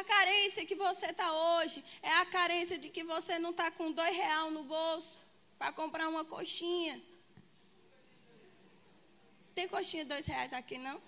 A 0.00 0.02
carência 0.04 0.66
que 0.66 0.74
você 0.74 1.06
está 1.06 1.32
hoje 1.32 1.82
é 2.02 2.12
a 2.18 2.26
carência 2.26 2.76
de 2.78 2.88
que 2.90 3.02
você 3.02 3.38
não 3.38 3.50
está 3.50 3.70
com 3.70 3.92
dois 3.92 4.14
real 4.14 4.50
no 4.50 4.62
bolso 4.64 5.24
para 5.58 5.72
comprar 5.72 6.08
uma 6.08 6.24
coxinha. 6.24 7.00
Tem 9.54 9.66
coxinha 9.68 10.04
dois 10.04 10.26
reais 10.26 10.52
aqui, 10.52 10.76
não? 10.76 11.00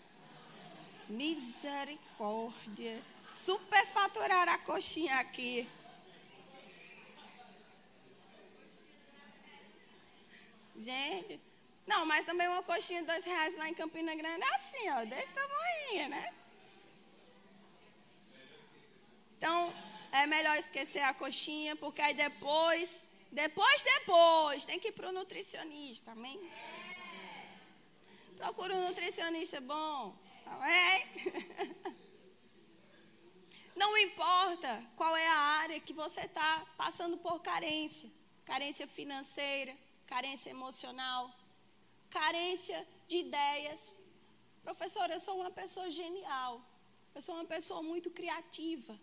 Misericórdia. 1.08 3.02
Superfaturar 3.44 4.48
a 4.48 4.58
coxinha 4.58 5.16
aqui. 5.16 5.68
Gente, 10.76 11.40
não, 11.86 12.06
mas 12.06 12.26
também 12.26 12.48
uma 12.48 12.62
coxinha 12.62 13.00
de 13.00 13.06
dois 13.06 13.24
reais 13.24 13.56
lá 13.56 13.68
em 13.68 13.74
Campina 13.74 14.14
Grande 14.14 14.42
é 14.42 14.54
assim, 14.54 14.90
ó, 14.90 15.04
desse 15.04 15.28
tamanho, 15.28 16.08
né? 16.08 16.34
Então, 19.36 19.72
é 20.10 20.26
melhor 20.26 20.56
esquecer 20.56 21.02
a 21.02 21.12
coxinha, 21.12 21.76
porque 21.76 22.00
aí 22.00 22.14
depois, 22.14 23.04
depois, 23.30 23.82
depois, 23.82 24.64
tem 24.64 24.78
que 24.78 24.88
ir 24.88 24.92
para 24.92 25.10
o 25.10 25.12
nutricionista, 25.12 26.12
amém? 26.12 26.40
Procura 28.36 28.74
um 28.74 28.88
nutricionista 28.88 29.60
bom, 29.60 30.16
amém? 30.46 31.06
Não 33.76 33.96
importa 33.98 34.82
qual 34.96 35.14
é 35.16 35.28
a 35.28 35.38
área 35.62 35.80
que 35.80 35.92
você 35.92 36.22
está 36.22 36.64
passando 36.76 37.18
por 37.18 37.40
carência, 37.42 38.10
carência 38.44 38.86
financeira, 38.86 39.76
carência 40.06 40.50
emocional, 40.50 41.30
carência 42.10 42.86
de 43.08 43.18
ideias. 43.18 43.98
Professora, 44.62 45.14
eu 45.14 45.20
sou 45.20 45.36
uma 45.40 45.50
pessoa 45.50 45.90
genial. 45.90 46.62
Eu 47.14 47.22
sou 47.22 47.34
uma 47.34 47.44
pessoa 47.44 47.82
muito 47.82 48.10
criativa. 48.10 48.98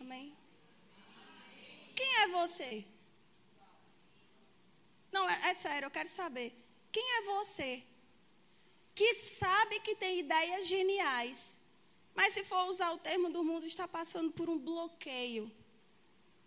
Amém? 0.00 0.36
Quem 1.94 2.10
é 2.22 2.28
você? 2.28 2.84
Não, 5.10 5.28
é, 5.28 5.50
é 5.50 5.54
sério, 5.54 5.86
eu 5.86 5.90
quero 5.90 6.08
saber. 6.08 6.52
Quem 6.92 7.06
é 7.18 7.22
você 7.22 7.82
que 8.94 9.14
sabe 9.14 9.80
que 9.80 9.94
tem 9.94 10.18
ideias 10.18 10.66
geniais, 10.66 11.58
mas 12.14 12.34
se 12.34 12.44
for 12.44 12.68
usar 12.68 12.92
o 12.92 12.98
termo 12.98 13.30
do 13.30 13.42
mundo, 13.42 13.66
está 13.66 13.86
passando 13.86 14.30
por 14.32 14.48
um 14.48 14.58
bloqueio 14.58 15.50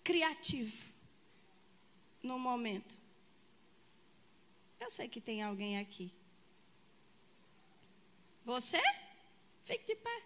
criativo? 0.04 0.89
No 2.22 2.38
momento. 2.38 3.00
Eu 4.80 4.90
sei 4.90 5.08
que 5.08 5.22
tem 5.22 5.44
alguém 5.44 5.78
aqui. 5.78 6.12
Você? 8.46 8.82
Fique 9.64 9.86
de 9.86 9.96
pé. 9.96 10.24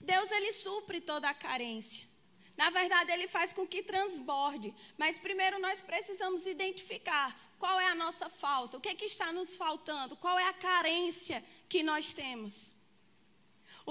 Deus 0.00 0.30
ele 0.30 0.52
supre 0.52 1.00
toda 1.00 1.28
a 1.28 1.34
carência. 1.34 2.08
Na 2.56 2.68
verdade, 2.68 3.10
ele 3.12 3.28
faz 3.28 3.52
com 3.52 3.66
que 3.66 3.82
transborde. 3.82 4.74
Mas 4.98 5.18
primeiro 5.18 5.58
nós 5.58 5.80
precisamos 5.80 6.46
identificar 6.46 7.38
qual 7.58 7.78
é 7.78 7.86
a 7.86 7.94
nossa 7.94 8.28
falta, 8.28 8.76
o 8.76 8.80
que, 8.80 8.88
é 8.88 8.94
que 8.94 9.04
está 9.04 9.32
nos 9.32 9.56
faltando, 9.56 10.16
qual 10.16 10.38
é 10.38 10.46
a 10.48 10.52
carência 10.52 11.44
que 11.68 11.82
nós 11.82 12.12
temos. 12.12 12.74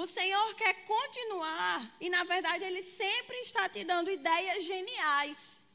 O 0.02 0.08
Senhor 0.08 0.56
quer 0.56 0.74
continuar 0.86 1.78
e, 2.00 2.10
na 2.10 2.24
verdade, 2.24 2.64
Ele 2.64 2.82
sempre 2.82 3.36
está 3.42 3.68
te 3.68 3.84
dando 3.84 4.10
ideias 4.10 4.64
geniais. 4.64 5.66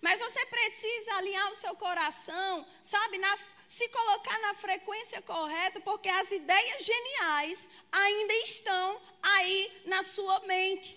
Mas 0.00 0.20
você 0.20 0.46
precisa 0.46 1.14
alinhar 1.14 1.50
o 1.50 1.56
seu 1.56 1.74
coração, 1.74 2.64
sabe, 2.80 3.18
na, 3.18 3.36
se 3.66 3.88
colocar 3.88 4.38
na 4.38 4.54
frequência 4.54 5.20
correta, 5.20 5.80
porque 5.80 6.08
as 6.08 6.30
ideias 6.30 6.84
geniais 6.84 7.68
ainda 7.90 8.34
estão 8.34 9.02
aí 9.20 9.82
na 9.86 10.04
sua 10.04 10.38
mente. 10.52 10.96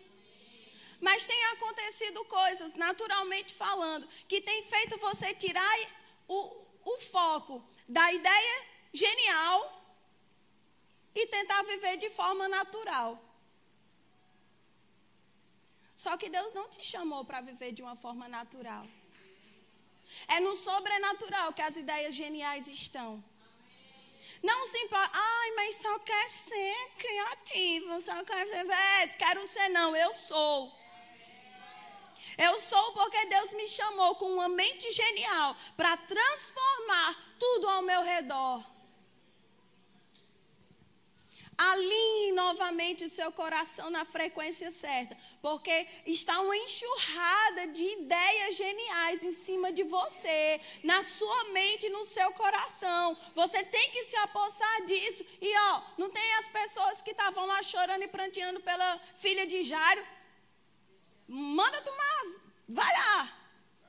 Mas 1.02 1.26
tem 1.26 1.44
acontecido 1.46 2.24
coisas, 2.26 2.76
naturalmente 2.76 3.56
falando, 3.56 4.08
que 4.28 4.42
tem 4.42 4.64
feito 4.66 5.00
você 5.00 5.34
tirar 5.34 5.76
o, 6.28 6.40
o 6.86 7.00
foco 7.00 7.68
da 7.88 8.14
ideia 8.14 8.66
genial 8.94 9.77
e 11.20 11.28
tentar 11.36 11.62
viver 11.64 11.96
de 11.98 12.10
forma 12.12 12.48
natural. 12.48 13.10
Só 16.04 16.16
que 16.16 16.30
Deus 16.30 16.54
não 16.54 16.68
te 16.74 16.84
chamou 16.92 17.22
para 17.26 17.42
viver 17.42 17.72
de 17.72 17.82
uma 17.82 17.96
forma 17.96 18.28
natural. 18.28 18.86
É 20.28 20.40
no 20.40 20.56
sobrenatural 20.56 21.48
que 21.54 21.64
as 21.70 21.76
ideias 21.76 22.14
geniais 22.14 22.68
estão. 22.68 23.10
Não 24.44 24.60
importa, 24.86 25.12
ai, 25.14 25.52
mas 25.56 25.76
só 25.84 25.94
quer 26.00 26.30
ser 26.30 26.78
criativo, 27.04 28.00
só 28.00 28.24
quer 28.24 28.48
ser, 28.48 28.70
é, 28.70 29.08
quero 29.24 29.48
ser 29.48 29.70
não, 29.70 29.96
eu 29.96 30.14
sou. 30.14 30.72
Eu 32.38 32.60
sou 32.60 32.94
porque 32.94 33.26
Deus 33.26 33.52
me 33.54 33.68
chamou 33.68 34.14
com 34.16 34.32
uma 34.32 34.48
mente 34.48 34.92
genial 34.92 35.56
para 35.76 35.98
transformar 35.98 37.10
tudo 37.40 37.68
ao 37.68 37.82
meu 37.82 38.04
redor. 38.04 38.64
Alinhe 41.58 42.34
novamente 42.34 43.04
o 43.04 43.10
seu 43.10 43.32
coração 43.32 43.90
na 43.90 44.06
frequência 44.06 44.70
certa, 44.70 45.18
porque 45.42 45.88
está 46.06 46.40
uma 46.40 46.56
enxurrada 46.56 47.70
de 47.70 47.84
ideias 47.84 48.56
geniais 48.56 49.24
em 49.24 49.32
cima 49.32 49.72
de 49.72 49.82
você, 49.82 50.62
na 50.84 51.02
sua 51.02 51.46
mente, 51.46 51.90
no 51.90 52.06
seu 52.06 52.32
coração. 52.34 53.18
Você 53.34 53.64
tem 53.64 53.90
que 53.90 54.04
se 54.04 54.16
apossar 54.18 54.86
disso. 54.86 55.26
E 55.42 55.58
ó, 55.58 55.82
não 55.98 56.12
tem 56.12 56.34
as 56.36 56.48
pessoas 56.50 57.02
que 57.02 57.10
estavam 57.10 57.48
lá 57.48 57.64
chorando 57.64 58.04
e 58.04 58.08
pranteando 58.08 58.60
pela 58.60 59.00
filha 59.18 59.48
de 59.48 59.64
Jairo. 59.64 60.06
Manda 61.28 61.82
tomar, 61.82 62.24
vai 62.70 62.94
lá, 62.94 63.36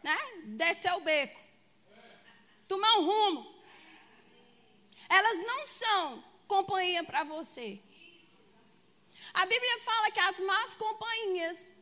né? 0.03 0.17
Descer 0.45 0.95
o 0.95 1.01
beco. 1.01 1.39
Tomar 2.67 2.97
um 2.97 3.05
rumo. 3.05 3.63
Elas 5.11 5.43
não 5.43 5.65
são 5.67 6.28
companhia 6.55 7.05
para 7.05 7.23
você. 7.25 7.69
A 9.33 9.45
Bíblia 9.53 9.79
fala 9.89 10.11
que 10.11 10.21
as 10.21 10.41
más 10.41 10.75
companhias, 10.75 11.75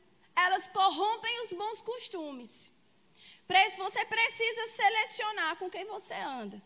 elas 0.44 0.68
corrompem 0.68 1.42
os 1.42 1.52
bons 1.52 1.80
costumes. 1.80 2.52
Você 3.78 4.04
precisa 4.04 4.68
selecionar 4.68 5.56
com 5.56 5.70
quem 5.70 5.84
você 5.86 6.14
anda. 6.14 6.60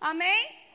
Amém? 0.00 0.71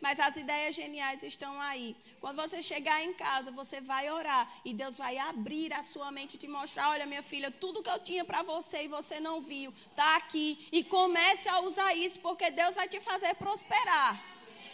Mas 0.00 0.20
as 0.20 0.36
ideias 0.36 0.74
geniais 0.74 1.22
estão 1.22 1.60
aí. 1.60 1.96
Quando 2.20 2.36
você 2.42 2.60
chegar 2.62 3.02
em 3.02 3.14
casa, 3.14 3.50
você 3.50 3.80
vai 3.80 4.10
orar 4.10 4.50
e 4.64 4.74
Deus 4.74 4.96
vai 4.96 5.16
abrir 5.16 5.72
a 5.72 5.82
sua 5.82 6.10
mente 6.10 6.34
e 6.34 6.38
te 6.38 6.48
mostrar: 6.48 6.90
olha, 6.90 7.06
minha 7.06 7.22
filha, 7.22 7.50
tudo 7.50 7.82
que 7.82 7.90
eu 7.90 7.98
tinha 8.00 8.24
para 8.24 8.42
você 8.42 8.84
e 8.84 8.88
você 8.88 9.18
não 9.18 9.40
viu, 9.40 9.72
está 9.90 10.16
aqui. 10.16 10.68
E 10.70 10.84
comece 10.84 11.48
a 11.48 11.60
usar 11.60 11.94
isso, 11.94 12.18
porque 12.20 12.50
Deus 12.50 12.74
vai 12.74 12.88
te 12.88 13.00
fazer 13.00 13.34
prosperar. 13.36 14.22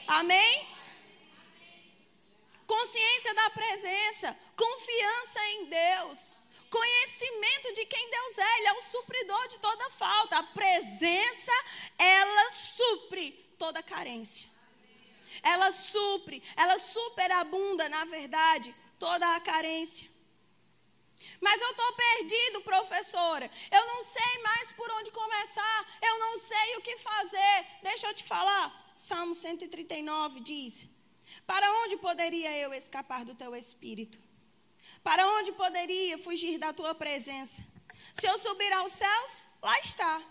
Amém? 0.07 0.67
Consciência 2.67 3.35
da 3.35 3.51
presença, 3.51 4.37
confiança 4.57 5.47
em 5.51 5.65
Deus, 5.67 6.39
conhecimento 6.71 7.75
de 7.75 7.85
quem 7.85 8.11
Deus 8.11 8.39
é, 8.39 8.59
Ele 8.59 8.69
é 8.69 8.73
o 8.73 8.83
supridor 8.83 9.49
de 9.49 9.59
toda 9.59 9.91
falta. 9.91 10.39
A 10.39 10.43
presença, 10.43 11.53
ela 11.99 12.51
supre 12.53 13.33
toda 13.59 13.83
carência 13.83 14.52
ela 15.43 15.73
supre, 15.73 16.43
ela 16.57 16.79
superabunda, 16.79 17.89
na 17.89 18.05
verdade, 18.05 18.75
toda 18.99 19.35
a 19.35 19.41
carência. 19.41 20.11
Mas 21.41 21.61
eu 21.61 21.71
estou 21.71 21.93
perdido, 21.93 22.61
professora. 22.63 23.51
Eu 23.71 23.87
não 23.87 24.03
sei 24.03 24.43
mais 24.43 24.73
por 24.73 24.91
onde 24.93 25.11
começar. 25.11 25.99
Eu 26.01 26.19
não 26.19 26.39
sei 26.39 26.77
o 26.77 26.81
que 26.81 26.97
fazer. 26.99 27.67
Deixa 27.83 28.09
eu 28.09 28.15
te 28.15 28.25
falar. 28.25 28.93
Salmo 28.97 29.35
139 29.35 30.41
diz: 30.41 30.87
Para 31.47 31.71
onde 31.83 31.97
poderia 31.97 32.57
eu 32.57 32.73
escapar 32.73 33.25
do 33.25 33.35
teu 33.35 33.55
espírito? 33.55 34.21
Para 35.03 35.27
onde 35.29 35.53
poderia 35.53 36.19
fugir 36.19 36.59
da 36.59 36.73
tua 36.73 36.95
presença? 36.95 37.65
Se 38.13 38.27
eu 38.27 38.39
subir 38.39 38.73
aos 38.73 38.93
céus, 38.93 39.47
lá 39.61 39.79
está. 39.81 40.23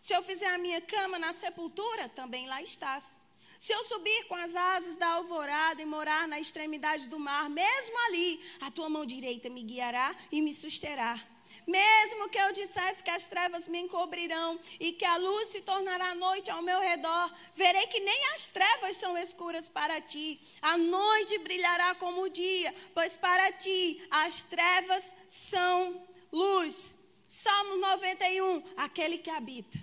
Se 0.00 0.12
eu 0.12 0.22
fizer 0.22 0.52
a 0.52 0.58
minha 0.58 0.80
cama 0.80 1.18
na 1.18 1.32
sepultura, 1.32 2.08
também 2.10 2.46
lá 2.46 2.62
estás. 2.62 3.20
Se 3.64 3.72
eu 3.72 3.82
subir 3.84 4.24
com 4.26 4.34
as 4.34 4.54
asas 4.54 4.94
da 4.94 5.06
alvorada 5.06 5.80
e 5.80 5.86
morar 5.86 6.28
na 6.28 6.38
extremidade 6.38 7.08
do 7.08 7.18
mar, 7.18 7.48
mesmo 7.48 7.98
ali, 8.06 8.38
a 8.60 8.70
tua 8.70 8.90
mão 8.90 9.06
direita 9.06 9.48
me 9.48 9.62
guiará 9.62 10.14
e 10.30 10.42
me 10.42 10.52
susterá. 10.52 11.18
Mesmo 11.66 12.28
que 12.28 12.36
eu 12.36 12.52
dissesse 12.52 13.02
que 13.02 13.08
as 13.08 13.24
trevas 13.24 13.66
me 13.66 13.78
encobrirão 13.78 14.60
e 14.78 14.92
que 14.92 15.06
a 15.06 15.16
luz 15.16 15.48
se 15.48 15.62
tornará 15.62 16.14
noite 16.14 16.50
ao 16.50 16.60
meu 16.60 16.78
redor, 16.78 17.34
verei 17.54 17.86
que 17.86 18.00
nem 18.00 18.26
as 18.34 18.50
trevas 18.50 18.98
são 18.98 19.16
escuras 19.16 19.66
para 19.70 19.98
ti. 19.98 20.38
A 20.60 20.76
noite 20.76 21.38
brilhará 21.38 21.94
como 21.94 22.20
o 22.20 22.28
dia, 22.28 22.74
pois 22.92 23.16
para 23.16 23.50
ti 23.52 24.06
as 24.10 24.42
trevas 24.42 25.16
são 25.26 26.06
luz. 26.30 26.94
Salmo 27.26 27.76
91, 27.76 28.62
aquele 28.76 29.16
que 29.16 29.30
habita. 29.30 29.78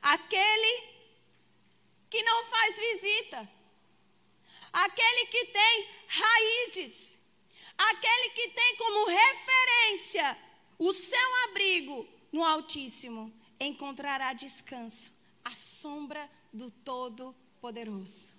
Aquele 0.00 0.95
que 2.10 2.22
não 2.22 2.44
faz 2.46 2.78
visita. 2.78 3.48
Aquele 4.72 5.26
que 5.26 5.46
tem 5.46 5.88
raízes 6.08 7.16
Aquele 7.78 8.30
que 8.30 8.48
tem 8.48 8.76
como 8.76 9.06
referência 9.06 10.38
o 10.78 10.92
seu 10.92 11.44
abrigo 11.44 12.08
no 12.32 12.44
Altíssimo 12.44 13.32
encontrará 13.60 14.32
descanso, 14.32 15.12
à 15.44 15.54
sombra 15.54 16.30
do 16.52 16.70
Todo-Poderoso. 16.70 18.35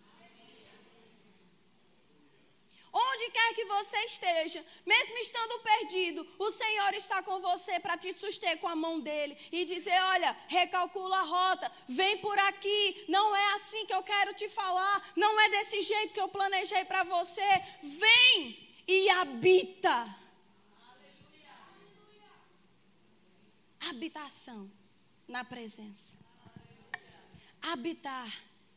Onde 3.00 3.30
quer 3.30 3.54
que 3.54 3.66
você 3.66 3.98
esteja, 4.06 4.66
mesmo 4.84 5.18
estando 5.20 5.60
perdido, 5.60 6.28
o 6.40 6.52
Senhor 6.52 6.94
está 6.96 7.22
com 7.22 7.40
você 7.40 7.80
para 7.80 7.96
te 7.96 8.12
suster 8.12 8.58
com 8.58 8.68
a 8.68 8.76
mão 8.76 9.00
dele 9.00 9.38
e 9.52 9.66
dizer: 9.66 10.02
Olha, 10.16 10.36
recalcula 10.48 11.20
a 11.20 11.30
rota, 11.36 11.72
vem 11.88 12.18
por 12.18 12.38
aqui. 12.40 13.06
Não 13.08 13.36
é 13.36 13.54
assim 13.56 13.86
que 13.86 13.94
eu 13.94 14.02
quero 14.02 14.34
te 14.34 14.50
falar, 14.50 15.12
não 15.16 15.40
é 15.40 15.50
desse 15.50 15.82
jeito 15.82 16.14
que 16.14 16.20
eu 16.20 16.28
planejei 16.28 16.86
para 16.86 17.04
você. 17.04 17.50
Vem, 17.84 18.68
e 18.88 19.10
habita. 19.12 20.16
Habitação 23.80 24.72
na 25.28 25.44
presença. 25.44 26.18
Habitar 27.62 28.32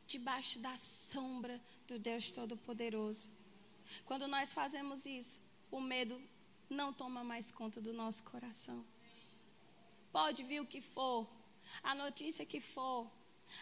debaixo 0.06 0.58
da 0.58 0.76
sombra 0.76 1.58
do 1.86 1.98
Deus 1.98 2.30
Todo-Poderoso. 2.30 3.39
Quando 4.04 4.26
nós 4.26 4.52
fazemos 4.52 5.06
isso, 5.06 5.40
o 5.70 5.80
medo 5.80 6.20
não 6.68 6.92
toma 6.92 7.22
mais 7.24 7.50
conta 7.50 7.80
do 7.80 7.92
nosso 7.92 8.22
coração. 8.24 8.84
Pode 10.12 10.42
vir 10.42 10.60
o 10.60 10.66
que 10.66 10.80
for, 10.80 11.28
a 11.82 11.94
notícia 11.94 12.44
que 12.44 12.60
for, 12.60 13.10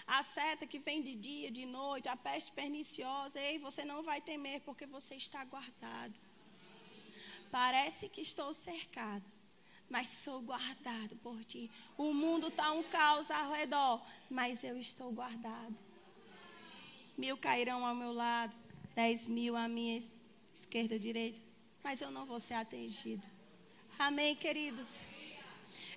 a 0.07 0.23
seta 0.23 0.67
que 0.67 0.79
vem 0.79 1.03
de 1.03 1.15
dia, 1.15 1.51
de 1.51 1.67
noite, 1.67 2.09
a 2.09 2.17
peste 2.17 2.53
perniciosa, 2.53 3.41
ei, 3.41 3.59
você 3.59 3.85
não 3.85 4.03
vai 4.03 4.21
temer 4.21 4.61
porque 4.61 4.87
você 4.87 5.15
está 5.15 5.45
guardado. 5.45 6.15
Parece 7.51 8.09
que 8.09 8.21
estou 8.21 8.53
cercado, 8.53 9.25
mas 9.89 10.09
sou 10.09 10.41
guardado 10.43 11.17
por 11.17 11.43
ti. 11.45 11.71
O 11.97 12.13
mundo 12.13 12.49
está 12.49 12.73
um 12.73 12.83
caos 12.83 13.31
ao 13.31 13.53
redor, 13.53 14.05
mas 14.31 14.63
eu 14.63 14.79
estou 14.79 15.11
guardado. 15.13 15.77
Mil 17.17 17.37
cairão 17.37 17.85
ao 17.85 17.95
meu 17.95 18.13
lado, 18.13 18.55
dez 18.95 19.27
mil 19.27 19.57
à 19.57 19.67
minha 19.67 19.97
esquerda 20.61 20.99
direita, 20.99 21.41
mas 21.83 22.01
eu 22.01 22.11
não 22.11 22.27
vou 22.27 22.41
ser 22.41 22.55
atingido. 22.55 23.23
Amém, 23.99 24.37
queridos? 24.37 25.07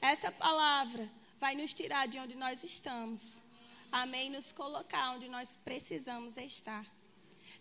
Essa 0.01 0.31
palavra 0.31 1.09
vai 1.39 1.55
nos 1.55 1.73
tirar 1.73 2.07
de 2.07 2.17
onde 2.19 2.35
nós 2.35 2.63
estamos. 2.63 3.43
Amém, 3.91 4.29
nos 4.29 4.51
colocar 4.51 5.11
onde 5.11 5.27
nós 5.27 5.57
precisamos 5.63 6.37
estar. 6.37 6.85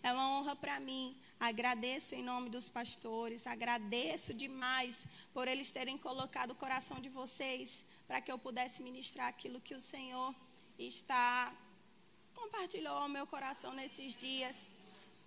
É 0.03 0.11
uma 0.11 0.29
honra 0.37 0.55
para 0.55 0.79
mim 0.79 1.15
Agradeço 1.41 2.13
em 2.13 2.21
nome 2.21 2.51
dos 2.51 2.69
pastores, 2.69 3.47
agradeço 3.47 4.31
demais 4.31 5.07
por 5.33 5.47
eles 5.47 5.71
terem 5.71 5.97
colocado 5.97 6.51
o 6.51 6.55
coração 6.63 7.01
de 7.01 7.09
vocês 7.09 7.83
para 8.07 8.21
que 8.21 8.31
eu 8.31 8.37
pudesse 8.37 8.83
ministrar 8.83 9.27
aquilo 9.27 9.59
que 9.59 9.73
o 9.73 9.81
Senhor 9.81 10.35
está 10.77 11.51
compartilhou 12.35 12.95
ao 12.95 13.09
meu 13.09 13.25
coração 13.25 13.73
nesses 13.73 14.15
dias. 14.15 14.69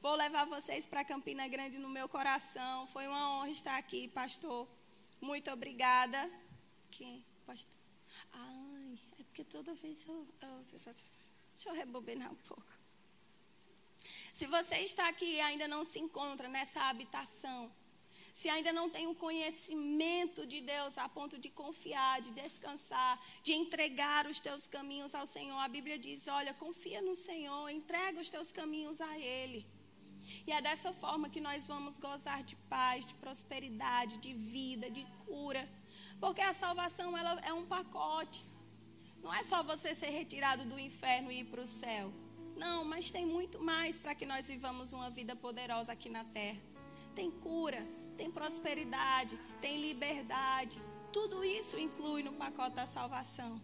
Vou 0.05 0.17
levar 0.17 0.45
vocês 0.45 0.85
para 0.87 1.03
Campina 1.03 1.49
Grande 1.49 1.79
no 1.79 1.89
meu 1.89 2.07
coração. 2.07 2.87
Foi 2.89 3.07
uma 3.09 3.23
honra 3.31 3.49
estar 3.49 3.79
aqui, 3.79 4.07
pastor. 4.09 4.69
Muito 5.19 5.51
obrigada. 5.51 6.31
Que, 6.91 7.25
pastor? 7.47 7.79
Ai, 8.31 8.99
é 9.19 9.23
porque 9.23 9.45
toda 9.45 9.73
vez 9.73 10.07
eu, 10.07 10.29
eu 10.43 10.65
deixa 11.55 11.71
eu 11.71 11.73
rebobinar 11.73 12.31
um 12.31 12.41
pouco. 12.51 12.71
Se 14.31 14.45
você 14.47 14.77
está 14.81 15.09
aqui 15.09 15.37
e 15.37 15.41
ainda 15.41 15.67
não 15.67 15.83
se 15.83 15.99
encontra 15.99 16.49
nessa 16.49 16.83
habitação, 16.83 17.73
se 18.31 18.51
ainda 18.51 18.75
não 18.75 18.91
tem 18.91 19.07
um 19.07 19.15
conhecimento 19.15 20.47
de 20.47 20.61
Deus 20.61 20.99
a 20.99 21.09
ponto 21.09 21.39
de 21.39 21.49
confiar, 21.49 22.21
de 22.21 22.31
descansar, 22.33 23.19
de 23.43 23.55
entregar 23.55 24.27
os 24.27 24.39
teus 24.39 24.67
caminhos 24.67 25.15
ao 25.15 25.25
Senhor, 25.25 25.59
a 25.61 25.67
Bíblia 25.67 25.99
diz: 25.99 26.29
olha, 26.29 26.53
confia 26.53 27.01
no 27.01 27.15
Senhor, 27.15 27.71
entrega 27.71 28.21
os 28.21 28.29
teus 28.29 28.53
caminhos 28.53 29.01
a 29.01 29.19
Ele. 29.19 29.65
E 30.47 30.53
é 30.53 30.61
dessa 30.61 30.93
forma 30.93 31.29
que 31.29 31.41
nós 31.41 31.67
vamos 31.67 31.97
gozar 31.99 32.43
de 32.43 32.57
paz, 32.69 33.07
de 33.07 33.15
prosperidade, 33.15 34.19
de 34.19 34.35
vida, 34.35 34.91
de 34.91 35.05
cura. 35.25 35.69
Porque 36.21 36.41
a 36.41 36.53
salvação 36.53 37.17
ela 37.17 37.41
é 37.43 37.53
um 37.53 37.65
pacote. 37.65 38.45
Não 39.23 39.33
é 39.33 39.43
só 39.43 39.63
você 39.63 39.95
ser 39.95 40.11
retirado 40.11 40.67
do 40.67 40.79
inferno 40.79 41.33
e 41.33 41.41
ir 41.41 41.45
para 41.45 41.63
o 41.63 41.67
céu. 41.67 42.13
Não, 42.57 42.85
mas 42.85 43.11
tem 43.11 43.27
muito 43.27 43.59
mais 43.63 43.99
para 43.99 44.15
que 44.15 44.27
nós 44.27 44.49
vivamos 44.49 44.93
uma 44.93 45.11
vida 45.11 45.35
poderosa 45.35 45.93
aqui 45.93 46.09
na 46.09 46.25
terra. 46.25 46.61
Tem 47.15 47.31
cura, 47.31 47.87
tem 48.17 48.31
prosperidade, 48.31 49.39
tem 49.61 49.81
liberdade. 49.81 50.81
Tudo 51.13 51.43
isso 51.43 51.79
inclui 51.79 52.23
no 52.23 52.33
pacote 52.35 52.77
da 52.77 52.87
salvação. 52.87 53.61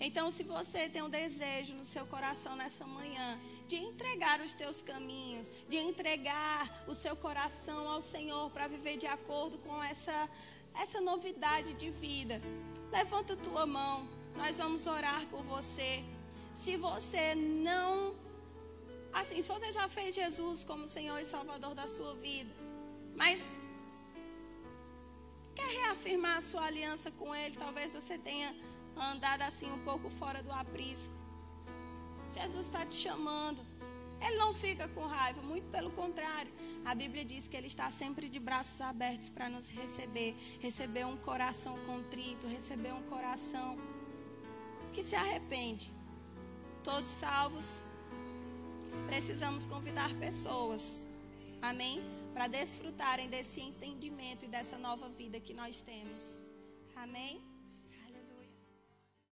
Então, 0.00 0.30
se 0.30 0.42
você 0.44 0.88
tem 0.88 1.02
um 1.02 1.10
desejo 1.10 1.74
no 1.74 1.84
seu 1.84 2.06
coração 2.06 2.54
nessa 2.54 2.86
manhã 2.86 3.38
de 3.66 3.76
entregar 3.76 4.40
os 4.40 4.54
teus 4.54 4.80
caminhos, 4.80 5.50
de 5.68 5.76
entregar 5.76 6.84
o 6.86 6.94
seu 6.94 7.16
coração 7.16 7.88
ao 7.88 8.00
Senhor 8.00 8.50
para 8.50 8.68
viver 8.68 8.96
de 8.96 9.06
acordo 9.06 9.58
com 9.58 9.82
essa 9.82 10.28
essa 10.82 11.00
novidade 11.00 11.72
de 11.74 11.90
vida, 11.90 12.40
levanta 12.90 13.36
tua 13.36 13.66
mão. 13.66 14.08
Nós 14.36 14.58
vamos 14.58 14.86
orar 14.86 15.26
por 15.26 15.42
você 15.42 16.04
se 16.52 16.76
você 16.76 17.34
não. 17.34 18.14
Assim, 19.12 19.40
se 19.42 19.48
você 19.48 19.72
já 19.72 19.88
fez 19.88 20.14
Jesus 20.14 20.62
como 20.62 20.86
Senhor 20.86 21.18
e 21.18 21.24
Salvador 21.24 21.74
da 21.74 21.86
sua 21.86 22.14
vida, 22.14 22.54
mas 23.16 23.56
quer 25.56 25.68
reafirmar 25.80 26.36
a 26.36 26.40
sua 26.40 26.64
aliança 26.66 27.10
com 27.10 27.34
Ele, 27.34 27.56
talvez 27.56 27.94
você 27.94 28.16
tenha 28.16 28.54
andado 29.02 29.42
assim 29.42 29.70
um 29.70 29.78
pouco 29.80 30.10
fora 30.10 30.42
do 30.42 30.52
aprisco. 30.52 31.14
Jesus 32.32 32.66
está 32.66 32.84
te 32.84 32.94
chamando. 32.94 33.64
Ele 34.20 34.36
não 34.36 34.52
fica 34.52 34.88
com 34.88 35.06
raiva, 35.06 35.40
muito 35.42 35.68
pelo 35.70 35.90
contrário. 35.92 36.52
A 36.84 36.94
Bíblia 36.94 37.24
diz 37.24 37.48
que 37.48 37.56
Ele 37.56 37.68
está 37.68 37.88
sempre 37.88 38.28
de 38.28 38.40
braços 38.40 38.80
abertos 38.80 39.28
para 39.28 39.48
nos 39.48 39.68
receber. 39.68 40.34
Receber 40.60 41.06
um 41.06 41.16
coração 41.16 41.78
contrito, 41.86 42.46
receber 42.46 42.92
um 42.92 43.02
coração 43.02 43.76
que 44.92 45.02
se 45.02 45.14
arrepende 45.14 45.92
todos 46.82 47.10
salvos. 47.10 47.84
Precisamos 49.06 49.66
convidar 49.66 50.12
pessoas, 50.14 51.06
amém? 51.62 52.02
Para 52.32 52.46
desfrutarem 52.46 53.28
desse 53.28 53.60
entendimento 53.60 54.44
e 54.44 54.48
dessa 54.48 54.76
nova 54.76 55.08
vida 55.08 55.40
que 55.40 55.54
nós 55.54 55.82
temos, 55.82 56.36
amém? 56.96 57.47